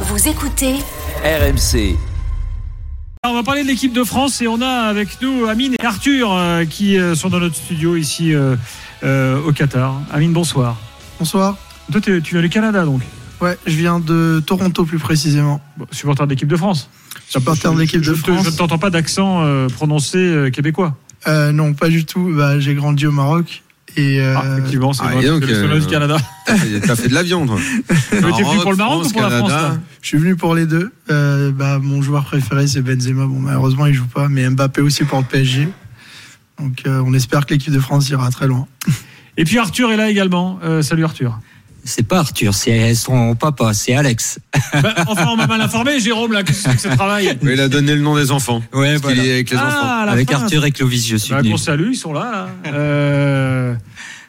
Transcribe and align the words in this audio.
Vous 0.00 0.28
écoutez 0.28 0.74
RMC. 1.24 1.96
Alors, 3.22 3.34
on 3.34 3.34
va 3.34 3.42
parler 3.42 3.62
de 3.62 3.68
l'équipe 3.68 3.92
de 3.92 4.04
France 4.04 4.40
et 4.42 4.46
on 4.48 4.60
a 4.60 4.68
avec 4.88 5.20
nous 5.22 5.46
Amine 5.46 5.74
et 5.80 5.84
Arthur 5.84 6.32
euh, 6.32 6.64
qui 6.64 6.98
euh, 6.98 7.14
sont 7.14 7.28
dans 7.28 7.40
notre 7.40 7.56
studio 7.56 7.96
ici 7.96 8.34
euh, 8.34 8.56
euh, 9.02 9.40
au 9.42 9.52
Qatar. 9.52 10.00
Amine, 10.12 10.32
bonsoir. 10.32 10.76
Bonsoir. 11.18 11.56
Toi, 11.90 12.00
tu 12.00 12.20
viens 12.20 12.42
du 12.42 12.48
Canada 12.48 12.84
donc, 12.84 13.02
Ouais, 13.40 13.58
je 13.66 13.76
viens 13.76 14.00
de 14.00 14.42
Toronto 14.46 14.84
plus 14.84 14.98
précisément. 14.98 15.60
Bon, 15.76 15.86
supporter 15.90 16.24
de 16.26 16.30
l'équipe 16.30 16.48
de 16.48 16.56
France. 16.56 16.88
Supporter 17.28 17.72
de 17.74 17.78
l'équipe 17.80 18.02
Je- 18.02 18.10
de 18.12 18.16
France. 18.16 18.44
Je 18.44 18.50
ne 18.50 18.56
t'entends 18.56 18.78
pas 18.78 18.90
d'accent 18.90 19.42
euh, 19.44 19.68
prononcé 19.68 20.18
euh, 20.18 20.50
québécois. 20.50 20.96
Euh, 21.26 21.52
non, 21.52 21.72
pas 21.74 21.88
du 21.88 22.04
tout. 22.04 22.32
Bah, 22.34 22.58
j'ai 22.60 22.74
grandi 22.74 23.06
au 23.06 23.12
Maroc 23.12 23.62
et 23.96 24.20
euh, 24.20 24.34
Ah, 24.36 24.44
effectivement, 24.58 24.92
c'est 24.92 25.02
ah, 25.04 25.12
vrai, 25.12 25.24
et 25.24 25.28
donc, 25.28 25.46
le 25.46 25.54
euh, 25.54 25.80
du 25.80 25.86
Canada. 25.86 26.16
T'as 26.46 26.96
fait 26.96 27.08
de 27.08 27.14
l'avion, 27.14 27.46
toi. 27.46 27.58
Tu 27.88 28.16
étais 28.16 28.42
venu 28.42 28.60
pour 28.62 28.70
le 28.70 28.76
Maroc 28.76 29.06
ou 29.06 29.10
pour 29.10 29.22
la 29.22 29.30
France 29.30 29.50
là 29.50 29.78
je 30.06 30.10
suis 30.10 30.18
venu 30.18 30.36
pour 30.36 30.54
les 30.54 30.66
deux. 30.66 30.92
Euh, 31.10 31.50
bah, 31.50 31.80
mon 31.82 32.00
joueur 32.00 32.24
préféré 32.26 32.68
c'est 32.68 32.80
Benzema. 32.80 33.26
Bon, 33.26 33.40
malheureusement 33.40 33.86
il 33.86 33.94
joue 33.94 34.06
pas, 34.06 34.28
mais 34.28 34.48
Mbappé 34.48 34.80
aussi 34.80 35.02
pour 35.02 35.18
le 35.18 35.24
PSG. 35.24 35.68
Donc 36.60 36.84
euh, 36.86 37.02
on 37.04 37.12
espère 37.12 37.44
que 37.44 37.54
l'équipe 37.54 37.72
de 37.72 37.80
France 37.80 38.08
ira 38.08 38.30
très 38.30 38.46
loin. 38.46 38.68
Et 39.36 39.42
puis 39.42 39.58
Arthur 39.58 39.90
est 39.90 39.96
là 39.96 40.08
également. 40.08 40.60
Euh, 40.62 40.80
salut 40.80 41.02
Arthur. 41.02 41.40
C'est 41.88 42.02
pas 42.06 42.18
Arthur, 42.18 42.52
c'est 42.52 42.94
son 42.96 43.36
papa, 43.36 43.72
c'est 43.72 43.94
Alex. 43.94 44.40
Bah, 44.82 44.92
enfin, 45.06 45.28
on 45.28 45.36
m'a 45.36 45.46
mal 45.46 45.60
informé, 45.60 46.00
Jérôme, 46.00 46.32
là, 46.32 46.42
qu'est-ce 46.42 46.68
que 46.68 46.76
ce 46.78 46.88
travail? 46.88 47.38
Il 47.42 47.60
a 47.60 47.68
donné 47.68 47.94
le 47.94 48.00
nom 48.00 48.16
des 48.16 48.32
enfants. 48.32 48.60
Ouais, 48.72 48.94
est 48.94 49.04
avec 49.06 49.50
les 49.50 49.56
enfants. 49.56 49.66
Ah, 49.70 50.02
la 50.04 50.12
Avec 50.12 50.28
fin, 50.30 50.42
Arthur 50.42 50.64
et 50.64 50.72
Clovis, 50.72 51.06
je 51.08 51.16
suis 51.16 51.32
Bah, 51.32 51.42
qu'on 51.42 51.56
salue, 51.56 51.90
ils 51.92 51.96
sont 51.96 52.12
là. 52.12 52.48
là. 52.64 52.72
Euh, 52.72 53.74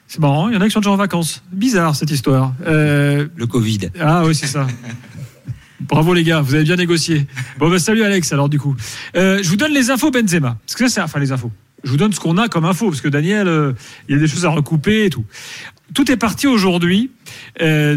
c'est 0.07 0.19
marrant, 0.19 0.49
il 0.49 0.53
y 0.53 0.57
en 0.57 0.61
a 0.61 0.65
qui 0.65 0.71
sont 0.71 0.81
déjà 0.81 0.91
en 0.91 0.97
vacances. 0.97 1.41
Bizarre 1.51 1.95
cette 1.95 2.11
histoire. 2.11 2.53
Euh, 2.67 3.27
Le 3.35 3.47
Covid. 3.47 3.89
ah 3.99 4.23
oui, 4.25 4.35
c'est 4.35 4.47
ça. 4.47 4.67
Bravo 5.81 6.13
les 6.13 6.23
gars, 6.23 6.41
vous 6.41 6.53
avez 6.53 6.63
bien 6.63 6.75
négocié. 6.75 7.27
Bon 7.59 7.69
bah 7.69 7.77
salut 7.79 8.03
Alex 8.03 8.33
alors 8.33 8.49
du 8.49 8.59
coup. 8.59 8.75
Euh, 9.15 9.39
je 9.43 9.47
vous 9.49 9.55
donne 9.57 9.71
les 9.73 9.89
infos 9.91 10.09
Benzema. 10.11 10.57
Parce 10.65 10.75
que 10.75 10.87
ça 10.87 10.93
c'est 10.95 11.01
enfin 11.01 11.19
les 11.19 11.31
infos. 11.31 11.51
Je 11.87 11.91
vous 11.91 11.97
donne 11.97 12.11
ce 12.11 12.19
qu'on 12.19 12.37
a 12.37 12.49
comme 12.49 12.65
info 12.65 12.89
parce 12.89 12.99
que 12.99 13.07
Daniel, 13.07 13.47
euh, 13.47 13.71
il 14.09 14.15
y 14.15 14.17
a 14.17 14.19
des 14.19 14.27
choses 14.27 14.43
à 14.43 14.49
recouper 14.49 15.05
et 15.05 15.09
tout. 15.09 15.23
Tout 15.93 16.11
est 16.11 16.17
parti 16.17 16.45
aujourd'hui 16.45 17.11
euh, 17.61 17.95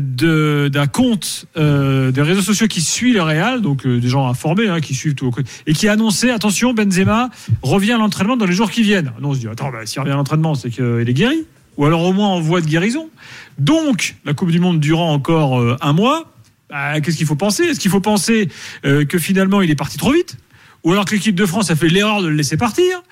d'un 0.69 0.87
compte 0.87 1.47
euh, 1.57 2.13
des 2.13 2.23
réseaux 2.23 2.41
sociaux 2.41 2.69
qui 2.69 2.83
suit 2.83 3.13
le 3.13 3.21
Real, 3.21 3.63
donc 3.63 3.85
des 3.85 4.09
gens 4.09 4.29
informés 4.29 4.69
hein, 4.69 4.81
qui 4.81 4.95
suivent 4.95 5.17
tout 5.17 5.33
et 5.67 5.73
qui 5.73 5.89
a 5.89 5.97
attention 6.33 6.73
Benzema 6.73 7.31
revient 7.63 7.91
à 7.91 7.99
l'entraînement 7.99 8.37
dans 8.37 8.47
les 8.47 8.53
jours 8.53 8.71
qui 8.71 8.85
viennent. 8.85 9.13
Non, 9.21 9.31
on 9.31 9.35
se 9.35 9.41
dit 9.41 9.49
attends, 9.49 9.73
bah, 9.73 9.85
s'il 9.87 9.99
revient 9.99 10.13
à 10.13 10.17
l'entraînement, 10.17 10.55
c'est 10.55 10.71
qu'il 10.71 11.05
est 11.09 11.15
guéri 11.15 11.45
ou 11.77 11.85
alors 11.85 12.05
au 12.05 12.13
moins 12.13 12.29
en 12.29 12.41
voie 12.41 12.61
de 12.61 12.67
guérison. 12.67 13.11
Donc 13.59 14.15
la 14.25 14.35
Coupe 14.35 14.53
du 14.53 14.61
Monde 14.61 14.79
durant 14.79 15.13
encore 15.13 15.61
un 15.81 15.93
mois. 15.93 16.33
Bah, 16.69 17.01
Qu'est-ce 17.01 17.17
qu'il 17.17 17.27
faut 17.27 17.35
penser? 17.35 17.65
Est-ce 17.65 17.81
qu'il 17.81 17.91
faut 17.91 18.01
penser 18.01 18.49
que 18.85 19.19
finalement 19.19 19.63
il 19.63 19.71
est 19.73 19.75
parti 19.75 19.99
trop 19.99 20.13
vite? 20.13 20.37
Ou 20.85 20.93
alors 20.93 21.05
que 21.05 21.15
l'équipe 21.15 21.35
de 21.35 21.45
France 21.45 21.71
a 21.71 21.77
fait 21.77 21.89
l'erreur 21.89 22.23
de 22.23 22.29
le 22.29 22.35
laisser 22.35 22.57
partir? 22.57 23.03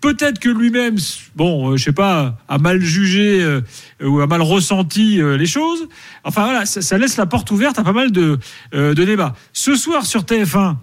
Peut-être 0.00 0.38
que 0.38 0.48
lui-même, 0.48 0.96
bon, 1.34 1.72
euh, 1.72 1.76
je 1.76 1.84
sais 1.84 1.92
pas, 1.92 2.38
a 2.48 2.58
mal 2.58 2.80
jugé 2.80 3.42
euh, 3.42 3.60
ou 4.02 4.20
a 4.20 4.26
mal 4.28 4.42
ressenti 4.42 5.20
euh, 5.20 5.36
les 5.36 5.46
choses. 5.46 5.88
Enfin 6.22 6.44
voilà, 6.44 6.66
ça, 6.66 6.82
ça 6.82 6.98
laisse 6.98 7.16
la 7.16 7.26
porte 7.26 7.50
ouverte 7.50 7.78
à 7.78 7.82
pas 7.84 7.92
mal 7.92 8.12
de, 8.12 8.38
euh, 8.74 8.94
de 8.94 9.04
débats. 9.04 9.34
Ce 9.52 9.74
soir 9.74 10.06
sur 10.06 10.22
TF1, 10.22 10.76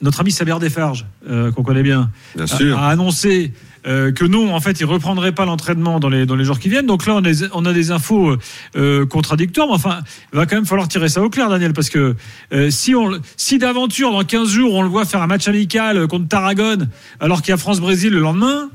notre 0.00 0.20
ami 0.20 0.30
Saber 0.30 0.56
Desfarges, 0.60 1.04
euh, 1.28 1.50
qu'on 1.50 1.64
connaît 1.64 1.82
bien, 1.82 2.10
Bien 2.36 2.44
a, 2.44 2.46
sûr. 2.46 2.78
a 2.78 2.88
annoncé 2.90 3.52
euh, 3.86 4.12
que 4.12 4.24
non, 4.24 4.54
en 4.54 4.60
fait, 4.60 4.80
il 4.80 4.84
reprendrait 4.84 5.32
pas 5.32 5.44
l'entraînement 5.44 6.00
dans 6.00 6.08
les, 6.08 6.44
jours 6.44 6.58
qui 6.58 6.68
viennent. 6.68 6.86
Donc 6.86 7.06
là, 7.06 7.20
on 7.52 7.64
a, 7.64 7.72
des 7.72 7.90
infos 7.90 8.36
euh, 8.76 9.06
contradictoires. 9.06 9.68
Mais 9.68 9.74
enfin, 9.74 10.00
il 10.32 10.36
va 10.36 10.46
quand 10.46 10.56
même 10.56 10.66
falloir 10.66 10.88
tirer 10.88 11.08
ça 11.08 11.22
au 11.22 11.30
clair, 11.30 11.48
Daniel, 11.48 11.72
parce 11.72 11.90
que 11.90 12.16
euh, 12.52 12.70
si, 12.70 12.94
on, 12.94 13.20
si 13.36 13.58
d'aventure, 13.58 14.12
dans 14.12 14.24
15 14.24 14.48
jours, 14.48 14.74
on 14.74 14.82
le 14.82 14.88
voit 14.88 15.04
faire 15.04 15.22
un 15.22 15.26
match 15.26 15.48
amical 15.48 16.06
contre 16.06 16.28
Tarragone, 16.28 16.88
alors 17.20 17.42
qu'il 17.42 17.50
y 17.50 17.54
a 17.54 17.56
France-Brésil 17.56 18.12
le 18.12 18.20
lendemain, 18.20 18.70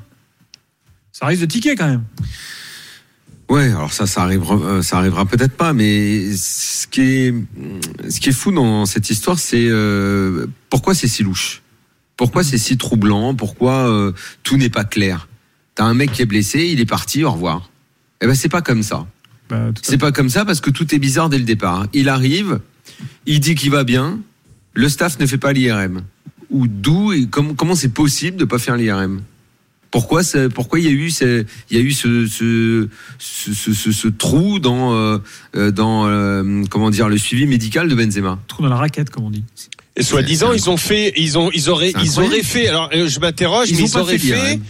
ça 1.12 1.26
risque 1.26 1.42
de 1.42 1.48
tiquer 1.48 1.76
quand 1.76 1.88
même. 1.88 2.04
Ouais, 3.50 3.68
alors 3.68 3.92
ça, 3.92 4.08
ça 4.08 4.24
arrivera, 4.24 4.82
ça 4.82 4.98
arrivera 4.98 5.26
peut-être 5.26 5.56
pas, 5.56 5.74
mais 5.74 6.32
ce 6.36 6.88
qui 6.88 7.02
est, 7.02 7.36
ce 8.10 8.32
fou 8.32 8.52
dans 8.52 8.86
cette 8.86 9.10
histoire, 9.10 9.38
c'est 9.38 9.70
pourquoi 10.70 10.96
c'est 10.96 11.08
si 11.08 11.24
louche, 11.24 11.63
pourquoi 12.18 12.44
c'est 12.44 12.58
si 12.58 12.78
troublant, 12.78 13.34
pourquoi 13.36 13.90
euh, 13.90 14.12
tout 14.44 14.58
n'est 14.58 14.70
pas 14.70 14.84
clair? 14.84 15.28
T'as 15.76 15.86
un 15.86 15.94
mec 15.94 16.12
qui 16.12 16.22
est 16.22 16.26
blessé, 16.28 16.68
il 16.68 16.80
est 16.80 16.86
parti, 16.86 17.24
au 17.24 17.32
revoir. 17.32 17.70
Eh 18.22 18.28
ben 18.28 18.36
c'est 18.36 18.50
pas 18.50 18.62
comme 18.62 18.84
ça. 18.84 19.08
Bah, 19.50 19.72
C'est 19.82 19.98
pas 19.98 20.12
comme 20.12 20.30
ça 20.30 20.46
parce 20.46 20.62
que 20.62 20.70
tout 20.70 20.94
est 20.96 21.00
bizarre 21.00 21.30
dès 21.30 21.38
le 21.40 21.44
départ. 21.44 21.88
Il 21.94 22.08
arrive, 22.10 22.60
il 23.26 23.40
dit 23.40 23.56
qu'il 23.56 23.72
va 23.72 23.84
bien, 23.84 24.20
le 24.74 24.88
staff 24.90 25.20
ne 25.20 25.26
fait 25.26 25.38
pas 25.38 25.52
l'IRM. 25.54 26.04
Ou 26.50 26.68
d'où 26.68 27.12
et 27.14 27.26
com- 27.26 27.56
comment 27.56 27.76
c'est 27.76 27.90
possible 27.94 28.38
de 28.38 28.46
pas 28.46 28.60
faire 28.60 28.78
l'IRM 28.78 29.22
Pourquoi 29.92 30.22
pourquoi 30.54 30.80
il 30.80 30.86
y 30.86 30.88
a 30.88 30.92
eu 30.92 31.10
ce, 31.10 31.44
il 31.72 31.78
y 31.78 31.80
a 31.80 31.84
eu 31.84 31.92
ce 31.92 32.28
ce, 32.28 32.88
ce, 33.18 33.54
ce- 33.54 33.74
ce- 33.74 33.92
ce 33.92 34.08
trou 34.08 34.60
dans 34.60 34.94
euh, 34.94 35.18
euh, 35.56 35.72
dans 35.72 36.06
euh, 36.08 36.64
comment 36.70 36.92
dire 36.92 37.10
le 37.10 37.18
suivi 37.18 37.48
médical 37.48 37.90
de 37.90 37.96
Benzema? 37.96 38.40
Trou 38.48 38.62
dans 38.64 38.70
la 38.70 38.76
raquette, 38.78 39.10
comme 39.10 39.26
on 39.26 39.32
dit. 39.32 39.44
Et 39.96 40.02
soi-disant, 40.02 40.54
ils 40.54 40.70
ont 40.72 40.78
fait, 40.78 41.14
ils 41.18 41.38
ont, 41.38 41.52
ils 41.54 41.70
auraient, 41.70 41.94
ils 42.04 42.20
auraient 42.20 42.42
fait. 42.42 42.68
Alors, 42.68 42.90
euh, 42.94 43.08
je 43.08 43.20
m'interroge, 43.20 43.70
Ils 43.70 43.78
mais 43.78 43.84
ils 43.84 43.98
auraient 43.98 44.18
fait 44.18 44.28
fait, 44.30 44.36
l'IRM. 44.36 44.64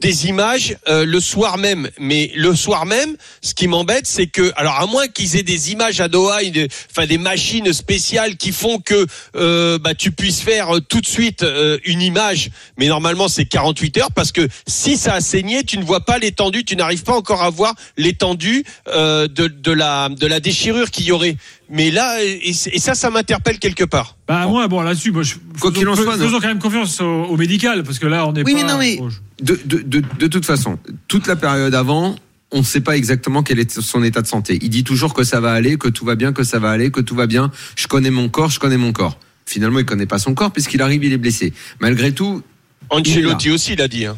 Des 0.00 0.26
images 0.26 0.76
euh, 0.88 1.04
le 1.04 1.20
soir 1.20 1.58
même. 1.58 1.88
Mais 1.98 2.30
le 2.36 2.54
soir 2.54 2.86
même, 2.86 3.16
ce 3.42 3.54
qui 3.54 3.68
m'embête, 3.68 4.06
c'est 4.06 4.26
que, 4.26 4.52
alors 4.56 4.76
à 4.80 4.86
moins 4.86 5.08
qu'ils 5.08 5.36
aient 5.36 5.42
des 5.42 5.72
images 5.72 6.00
à 6.00 6.08
Doha, 6.08 6.42
une- 6.42 6.68
enfin 6.90 7.06
des 7.06 7.18
machines 7.18 7.72
spéciales 7.72 8.36
qui 8.36 8.52
font 8.52 8.78
que 8.80 9.06
euh, 9.36 9.78
bah 9.78 9.94
tu 9.94 10.10
puisses 10.12 10.40
faire 10.40 10.76
euh, 10.76 10.80
tout 10.80 11.00
de 11.00 11.06
suite 11.06 11.42
euh, 11.42 11.78
une 11.84 12.02
image. 12.02 12.50
Mais 12.78 12.86
normalement, 12.88 13.28
c'est 13.28 13.44
48 13.46 13.96
heures 13.98 14.12
parce 14.12 14.32
que 14.32 14.46
si 14.66 14.96
ça 14.96 15.14
a 15.14 15.20
saigné, 15.20 15.64
tu 15.64 15.78
ne 15.78 15.84
vois 15.84 16.04
pas 16.04 16.18
l'étendue, 16.18 16.64
tu 16.64 16.76
n'arrives 16.76 17.02
pas 17.02 17.14
encore 17.14 17.42
à 17.42 17.50
voir 17.50 17.74
l'étendue 17.96 18.64
euh, 18.88 19.26
de, 19.28 19.46
de 19.48 19.72
la 19.72 20.08
de 20.08 20.26
la 20.26 20.40
déchirure 20.40 20.90
qu'il 20.90 21.04
y 21.06 21.12
aurait. 21.12 21.36
Mais 21.70 21.90
là, 21.90 22.22
et, 22.24 22.48
et 22.48 22.78
ça, 22.78 22.94
ça 22.94 23.10
m'interpelle 23.10 23.58
quelque 23.58 23.84
part. 23.84 24.16
Bah, 24.26 24.46
moi, 24.46 24.68
bon, 24.68 24.80
là-dessus, 24.80 25.12
moi, 25.12 25.22
je, 25.22 25.34
Quoi 25.60 25.70
qu'il 25.70 25.86
en 25.86 25.94
faisons- 25.94 26.04
soit, 26.04 26.16
faisons 26.16 26.40
quand 26.40 26.48
même 26.48 26.58
confiance 26.58 26.98
au, 27.02 27.24
au 27.24 27.36
médical, 27.36 27.82
parce 27.82 27.98
que 27.98 28.06
là, 28.06 28.26
on 28.26 28.32
n'est 28.32 28.42
Oui, 28.42 28.52
pas. 28.54 28.58
mais 28.62 28.64
non, 28.72 28.78
mais- 28.78 28.96
bon, 28.96 29.10
je- 29.10 29.18
de, 29.42 29.58
de, 29.64 29.78
de, 29.78 30.02
de 30.18 30.26
toute 30.26 30.44
façon, 30.44 30.78
toute 31.06 31.26
la 31.26 31.36
période 31.36 31.74
avant, 31.74 32.16
on 32.50 32.58
ne 32.58 32.64
sait 32.64 32.80
pas 32.80 32.96
exactement 32.96 33.42
quel 33.42 33.58
est 33.58 33.80
son 33.80 34.02
état 34.02 34.22
de 34.22 34.26
santé. 34.26 34.58
Il 34.62 34.70
dit 34.70 34.84
toujours 34.84 35.14
que 35.14 35.22
ça 35.22 35.40
va 35.40 35.52
aller, 35.52 35.76
que 35.76 35.88
tout 35.88 36.04
va 36.04 36.14
bien, 36.14 36.32
que 36.32 36.42
ça 36.42 36.58
va 36.58 36.70
aller, 36.70 36.90
que 36.90 37.00
tout 37.00 37.14
va 37.14 37.26
bien. 37.26 37.50
Je 37.76 37.86
connais 37.86 38.10
mon 38.10 38.28
corps, 38.28 38.50
je 38.50 38.58
connais 38.58 38.78
mon 38.78 38.92
corps. 38.92 39.18
Finalement, 39.44 39.78
il 39.78 39.84
connaît 39.84 40.06
pas 40.06 40.18
son 40.18 40.34
corps 40.34 40.52
puisqu'il 40.52 40.82
arrive, 40.82 41.04
il 41.04 41.12
est 41.12 41.18
blessé. 41.18 41.52
Malgré 41.80 42.12
tout, 42.12 42.42
Ancelotti 42.90 43.50
aussi 43.50 43.76
l'a 43.76 43.88
dit. 43.88 44.06
Hein. 44.06 44.16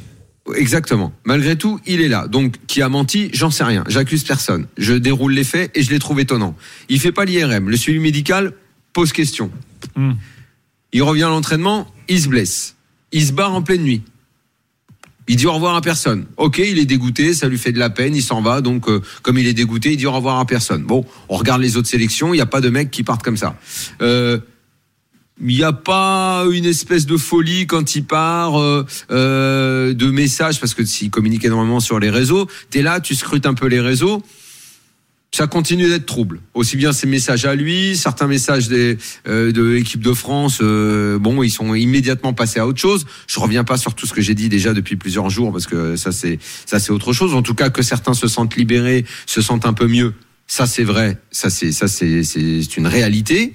exactement. 0.56 1.12
Malgré 1.24 1.56
tout, 1.56 1.80
il 1.86 2.00
est 2.00 2.08
là. 2.08 2.28
Donc, 2.28 2.54
qui 2.66 2.82
a 2.82 2.88
menti, 2.88 3.30
j'en 3.32 3.50
sais 3.50 3.64
rien. 3.64 3.84
J'accuse 3.88 4.24
personne. 4.24 4.66
Je 4.76 4.94
déroule 4.94 5.32
les 5.32 5.44
faits 5.44 5.70
et 5.74 5.82
je 5.82 5.90
les 5.90 5.98
trouve 5.98 6.20
étonnants. 6.20 6.56
Il 6.88 7.00
fait 7.00 7.12
pas 7.12 7.24
l'IRM. 7.24 7.68
Le 7.68 7.76
suivi 7.76 7.98
médical 7.98 8.52
pose 8.92 9.12
question. 9.12 9.50
Hmm. 9.96 10.12
Il 10.92 11.02
revient 11.02 11.24
à 11.24 11.28
l'entraînement, 11.28 11.86
il 12.08 12.20
se 12.20 12.28
blesse. 12.28 12.76
Il 13.12 13.24
se 13.24 13.32
barre 13.32 13.54
en 13.54 13.62
pleine 13.62 13.82
nuit. 13.82 14.02
Il 15.30 15.36
dit 15.36 15.46
au 15.46 15.52
revoir 15.52 15.76
à 15.76 15.80
personne. 15.80 16.26
Ok, 16.38 16.58
il 16.58 16.80
est 16.80 16.86
dégoûté, 16.86 17.34
ça 17.34 17.46
lui 17.46 17.56
fait 17.56 17.70
de 17.70 17.78
la 17.78 17.88
peine, 17.88 18.16
il 18.16 18.22
s'en 18.22 18.42
va. 18.42 18.60
Donc, 18.60 18.88
euh, 18.88 19.00
comme 19.22 19.38
il 19.38 19.46
est 19.46 19.54
dégoûté, 19.54 19.92
il 19.92 19.96
dit 19.96 20.06
au 20.06 20.10
revoir 20.10 20.40
à 20.40 20.44
personne. 20.44 20.82
Bon, 20.82 21.06
on 21.28 21.36
regarde 21.36 21.62
les 21.62 21.76
autres 21.76 21.86
sélections, 21.86 22.34
il 22.34 22.38
n'y 22.38 22.42
a 22.42 22.46
pas 22.46 22.60
de 22.60 22.68
mecs 22.68 22.90
qui 22.90 23.04
partent 23.04 23.22
comme 23.22 23.36
ça. 23.36 23.56
Euh, 24.02 24.40
il 25.40 25.54
n'y 25.54 25.62
a 25.62 25.72
pas 25.72 26.44
une 26.50 26.64
espèce 26.64 27.06
de 27.06 27.16
folie 27.16 27.68
quand 27.68 27.94
il 27.94 28.06
part 28.06 28.60
euh, 28.60 28.84
de 29.08 30.10
messages, 30.10 30.58
parce 30.58 30.74
que 30.74 30.84
s'il 30.84 31.10
communique 31.10 31.44
énormément 31.44 31.78
sur 31.78 32.00
les 32.00 32.10
réseaux, 32.10 32.48
tu 32.72 32.80
es 32.80 32.82
là, 32.82 32.98
tu 32.98 33.14
scrutes 33.14 33.46
un 33.46 33.54
peu 33.54 33.68
les 33.68 33.80
réseaux, 33.80 34.24
ça 35.32 35.46
continue 35.46 35.88
d'être 35.88 36.06
trouble. 36.06 36.40
Aussi 36.54 36.76
bien 36.76 36.92
ses 36.92 37.06
messages 37.06 37.44
à 37.44 37.54
lui, 37.54 37.96
certains 37.96 38.26
messages 38.26 38.68
des, 38.68 38.98
euh, 39.28 39.52
de 39.52 39.62
l'équipe 39.62 40.02
de 40.02 40.12
France, 40.12 40.58
euh, 40.60 41.18
bon, 41.18 41.42
ils 41.42 41.50
sont 41.50 41.74
immédiatement 41.74 42.32
passés 42.32 42.58
à 42.58 42.66
autre 42.66 42.80
chose. 42.80 43.06
Je 43.28 43.38
reviens 43.38 43.62
pas 43.62 43.76
sur 43.76 43.94
tout 43.94 44.06
ce 44.06 44.12
que 44.12 44.20
j'ai 44.20 44.34
dit 44.34 44.48
déjà 44.48 44.74
depuis 44.74 44.96
plusieurs 44.96 45.30
jours 45.30 45.52
parce 45.52 45.66
que 45.66 45.94
ça 45.94 46.10
c'est 46.10 46.38
ça 46.66 46.80
c'est 46.80 46.90
autre 46.90 47.12
chose. 47.12 47.34
En 47.34 47.42
tout 47.42 47.54
cas, 47.54 47.70
que 47.70 47.82
certains 47.82 48.14
se 48.14 48.26
sentent 48.26 48.56
libérés, 48.56 49.04
se 49.26 49.40
sentent 49.40 49.66
un 49.66 49.72
peu 49.72 49.86
mieux. 49.86 50.14
Ça 50.48 50.66
c'est 50.66 50.84
vrai, 50.84 51.18
ça 51.30 51.48
c'est 51.48 51.70
ça 51.70 51.86
c'est 51.86 52.24
c'est 52.24 52.76
une 52.76 52.88
réalité. 52.88 53.52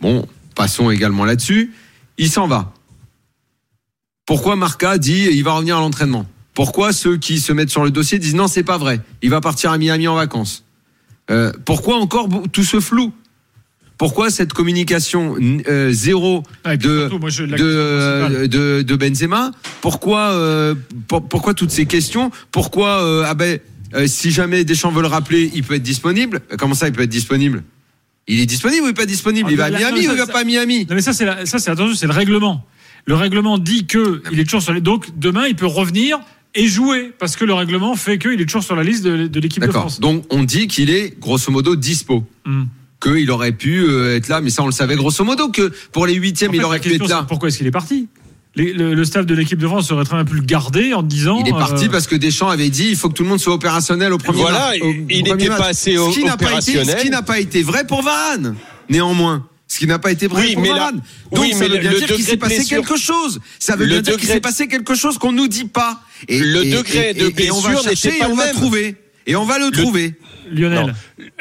Bon, 0.00 0.26
passons 0.54 0.90
également 0.90 1.26
là-dessus. 1.26 1.74
Il 2.16 2.30
s'en 2.30 2.48
va. 2.48 2.72
Pourquoi 4.24 4.56
Marca 4.56 4.96
dit 4.96 5.28
il 5.30 5.44
va 5.44 5.52
revenir 5.52 5.76
à 5.76 5.80
l'entraînement? 5.80 6.26
Pourquoi 6.54 6.92
ceux 6.94 7.18
qui 7.18 7.40
se 7.40 7.52
mettent 7.52 7.70
sur 7.70 7.84
le 7.84 7.90
dossier 7.90 8.18
disent 8.18 8.34
non, 8.34 8.48
c'est 8.48 8.64
pas 8.64 8.78
vrai, 8.78 9.00
il 9.22 9.28
va 9.30 9.42
partir 9.42 9.70
à 9.70 9.78
Miami 9.78 10.08
en 10.08 10.14
vacances 10.14 10.64
Euh, 11.30 11.52
Pourquoi 11.64 11.96
encore 11.96 12.28
tout 12.52 12.64
ce 12.64 12.80
flou? 12.80 13.12
Pourquoi 13.98 14.30
cette 14.30 14.52
communication 14.52 15.34
euh, 15.68 15.90
zéro 15.92 16.44
Ah, 16.62 16.76
de, 16.76 17.00
surtout, 17.00 17.18
moi, 17.18 17.30
je- 17.30 17.42
la 17.42 17.56
de, 17.58 18.46
de, 18.46 18.82
de 18.82 18.96
Benzema? 18.96 19.50
Pourquoi, 19.80 20.30
euh, 20.30 20.74
pour- 21.08 21.28
pourquoi 21.28 21.52
toutes 21.52 21.72
ces 21.72 21.84
questions? 21.86 22.30
Pourquoi 22.52 23.02
euh, 23.02 23.24
ah 23.26 23.34
ben, 23.34 23.58
euh, 23.94 24.06
si 24.06 24.30
jamais 24.30 24.62
Deschamps 24.64 24.92
veut 24.92 25.02
le 25.02 25.08
rappeler, 25.08 25.50
il 25.52 25.64
peut 25.64 25.74
être 25.74 25.82
disponible? 25.82 26.40
Comment 26.58 26.74
ça, 26.74 26.86
il 26.86 26.92
peut 26.92 27.02
être 27.02 27.10
disponible? 27.10 27.64
Il 28.28 28.38
est 28.40 28.46
disponible 28.46 28.82
ou 28.82 28.86
il 28.86 28.90
est 28.90 28.94
pas 28.94 29.04
disponible? 29.06 29.48
Ah, 29.48 29.52
Il 29.52 29.56
va 29.58 29.64
à 29.64 29.70
Miami 29.70 29.90
non, 30.04 30.10
ou 30.10 30.14
il 30.14 30.18
ça- 30.18 30.26
va 30.26 30.32
pas 30.32 30.40
à 30.40 30.44
Miami? 30.44 30.86
Non 30.88 30.94
mais 30.94 31.02
ça 31.02 31.12
c'est 31.12 31.24
la- 31.24 31.44
ça 31.44 31.58
c'est 31.58 31.70
attention, 31.70 31.96
c'est 31.96 32.06
le 32.06 32.12
règlement. 32.12 32.64
Le 33.06 33.14
règlement 33.16 33.58
dit 33.58 33.86
que 33.86 34.22
il 34.30 34.38
est 34.38 34.44
toujours 34.44 34.62
sur 34.62 34.74
les 34.74 34.80
donc 34.80 35.06
demain 35.16 35.46
il 35.48 35.56
peut 35.56 35.66
revenir 35.66 36.20
et 36.54 36.66
jouer 36.66 37.12
parce 37.18 37.36
que 37.36 37.44
le 37.44 37.54
règlement 37.54 37.94
fait 37.96 38.18
qu'il 38.18 38.40
est 38.40 38.46
toujours 38.46 38.62
sur 38.64 38.74
la 38.76 38.82
liste 38.82 39.04
de, 39.04 39.26
de 39.26 39.40
l'équipe 39.40 39.60
de 39.62 39.66
D'accord. 39.66 39.82
France. 39.82 40.00
Donc 40.00 40.24
on 40.30 40.42
dit 40.44 40.66
qu'il 40.66 40.90
est 40.90 41.18
grosso 41.20 41.50
modo 41.52 41.76
dispo. 41.76 42.24
Hmm. 42.46 42.64
Qu'il 43.00 43.30
aurait 43.30 43.52
pu 43.52 43.84
euh, 43.84 44.16
être 44.16 44.26
là, 44.28 44.40
mais 44.40 44.50
ça 44.50 44.62
on 44.64 44.66
le 44.66 44.72
savait 44.72 44.96
grosso 44.96 45.22
modo 45.24 45.50
que 45.50 45.72
pour 45.92 46.04
les 46.06 46.14
huitièmes 46.14 46.50
En 46.50 46.52
fait, 46.52 46.58
il 46.58 46.64
aurait 46.64 46.80
pu 46.80 46.88
question, 46.88 47.04
être 47.04 47.10
là. 47.10 47.24
Pourquoi 47.28 47.48
est-ce 47.48 47.58
qu'il 47.58 47.66
est 47.68 47.70
parti? 47.70 48.08
Les- 48.56 48.72
le, 48.72 48.94
le 48.94 49.04
staff 49.04 49.24
de 49.24 49.34
l'équipe 49.36 49.58
de 49.58 49.68
France 49.68 49.92
aurait 49.92 50.02
très 50.04 50.16
bien 50.16 50.24
pu 50.24 50.34
le 50.34 50.40
garder 50.42 50.94
en 50.94 51.02
disant. 51.04 51.38
Il 51.40 51.48
est 51.48 51.52
parti 51.52 51.84
euh, 51.84 51.90
parce 51.90 52.08
que 52.08 52.16
Deschamps 52.16 52.48
avait 52.48 52.70
dit 52.70 52.88
il 52.88 52.96
faut 52.96 53.08
que 53.08 53.14
tout 53.14 53.22
le 53.22 53.28
monde 53.28 53.38
soit 53.38 53.54
opérationnel 53.54 54.12
au 54.12 54.18
premier 54.18 54.40
Voilà, 54.40 54.70
match. 54.70 54.80
au 54.82 54.86
il 55.10 55.22
n'était 55.22 55.46
pas 55.46 55.66
assez 55.68 55.94
ce 55.96 56.12
qui 56.12 56.24
n'a 56.24 56.36
pas 56.36 56.44
été, 56.46 56.72
opérationnel. 56.78 56.96
ce 56.98 57.02
qui 57.04 57.10
n'a 57.10 57.22
pas 57.22 57.38
été 57.38 57.62
vrai 57.62 57.86
pour 57.86 58.02
Varane. 58.02 58.56
Néanmoins, 58.90 59.46
ce 59.68 59.78
qui 59.78 59.86
n'a 59.86 59.98
pas 59.98 60.10
été 60.10 60.26
vrai 60.26 60.46
Oui, 60.46 60.54
pour 60.54 60.62
mais. 60.62 60.68
Donc 60.70 61.00
oui, 61.44 61.52
ça 61.52 61.58
mais 61.60 61.68
veut 61.68 61.74
le- 61.74 61.80
bien 61.80 61.90
le 61.92 61.98
dire 61.98 62.08
qu'il 62.16 62.24
s'est 62.24 62.36
passé 62.38 62.56
blessure- 62.56 62.76
quelque 62.78 62.96
chose. 62.96 63.38
Ça 63.58 63.76
veut 63.76 63.84
Le 63.84 63.92
bien 63.92 64.00
dire 64.02 64.16
qu'il 64.16 64.28
s'est 64.28 64.40
passé 64.40 64.66
quelque 64.66 64.94
chose 64.94 65.18
qu'on 65.18 65.30
nous 65.32 65.46
dit 65.46 65.66
pas. 65.66 66.00
Et, 66.26 66.38
Le 66.40 66.64
et- 66.64 66.70
degré 66.72 67.10
et- 67.10 67.14
de 67.14 67.26
et- 67.36 67.44
et 67.46 67.50
on 67.50 67.60
va 67.60 67.68
blessure 67.70 67.84
chercher 67.90 68.18
et 68.18 68.24
on 68.24 68.34
va 68.34 68.48
trouver. 68.48 68.96
Et 69.26 69.36
on 69.36 69.44
va 69.44 69.58
le 69.58 69.70
trouver. 69.70 70.14
Lionel. 70.50 70.94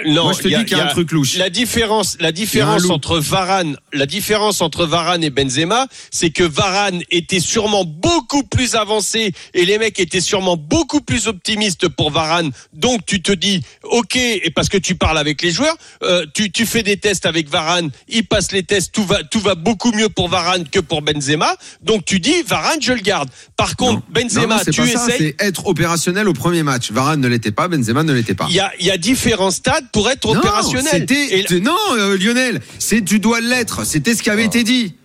Non, 0.05 0.23
Moi, 0.25 0.33
je 0.33 0.41
te 0.43 0.47
y 0.47 0.55
a- 0.55 0.59
dis 0.59 0.65
qu'il 0.65 0.77
y 0.77 0.81
a 0.81 0.85
un 0.85 0.87
truc 0.87 1.11
louche. 1.11 1.37
La 1.37 1.49
différence, 1.49 2.17
la 2.19 2.31
différence 2.31 2.89
entre 2.89 3.19
Varane, 3.19 3.77
la 3.93 4.05
différence 4.05 4.61
entre 4.61 4.85
Varane 4.85 5.23
et 5.23 5.29
Benzema, 5.29 5.87
c'est 6.11 6.29
que 6.29 6.43
Varane 6.43 7.01
était 7.11 7.39
sûrement 7.39 7.85
beaucoup 7.85 8.43
plus 8.43 8.75
avancé 8.75 9.31
et 9.53 9.65
les 9.65 9.77
mecs 9.77 9.99
étaient 9.99 10.21
sûrement 10.21 10.57
beaucoup 10.57 11.01
plus 11.01 11.27
optimistes 11.27 11.87
pour 11.87 12.11
Varane. 12.11 12.51
Donc 12.73 13.05
tu 13.05 13.21
te 13.21 13.31
dis, 13.31 13.61
ok, 13.83 14.15
et 14.15 14.51
parce 14.53 14.69
que 14.69 14.77
tu 14.77 14.95
parles 14.95 15.17
avec 15.17 15.41
les 15.41 15.51
joueurs, 15.51 15.75
euh, 16.03 16.25
tu, 16.33 16.51
tu 16.51 16.65
fais 16.65 16.83
des 16.83 16.97
tests 16.97 17.25
avec 17.25 17.49
Varane, 17.49 17.89
il 18.07 18.25
passe 18.25 18.51
les 18.51 18.63
tests, 18.63 18.91
tout 18.93 19.05
va, 19.05 19.23
tout 19.23 19.39
va 19.39 19.55
beaucoup 19.55 19.91
mieux 19.91 20.09
pour 20.09 20.29
Varane 20.29 20.67
que 20.67 20.79
pour 20.79 21.01
Benzema. 21.01 21.55
Donc 21.83 22.05
tu 22.05 22.19
dis, 22.19 22.41
Varane, 22.45 22.81
je 22.81 22.93
le 22.93 23.01
garde. 23.01 23.29
Par 23.55 23.75
contre, 23.75 23.93
Non. 23.93 24.03
Benzema, 24.09 24.41
Non, 24.47 24.55
non, 24.55 24.61
c'est 24.63 24.71
tu 24.71 24.81
essayes. 24.83 25.15
c'est 25.17 25.35
être 25.45 25.67
opérationnel 25.67 26.27
au 26.27 26.33
premier 26.33 26.63
match. 26.63 26.91
Varane 26.91 27.19
ne 27.21 27.27
l'était 27.27 27.51
pas, 27.51 27.67
Benzema 27.67 28.03
ne 28.03 28.13
l'était 28.13 28.33
pas. 28.35 28.47
Il 28.49 28.55
y 28.55 28.59
a, 28.59 28.71
il 28.79 28.85
y 28.85 28.91
a 28.91 28.96
différents 28.97 29.51
stades 29.51 29.85
pour 29.91 30.09
être 30.09 30.27
Non, 30.33 30.39
opérationnel. 30.39 31.05
Et- 31.11 31.59
non, 31.59 31.75
euh, 31.93 32.17
Lionel, 32.17 32.61
c'est 32.79 33.03
tu 33.03 33.19
dois 33.19 33.41
l'être. 33.41 33.85
C'était 33.85 34.13
ce 34.13 34.23
qui 34.23 34.29
avait 34.29 34.45
été 34.45 34.63
dit. 34.63 34.95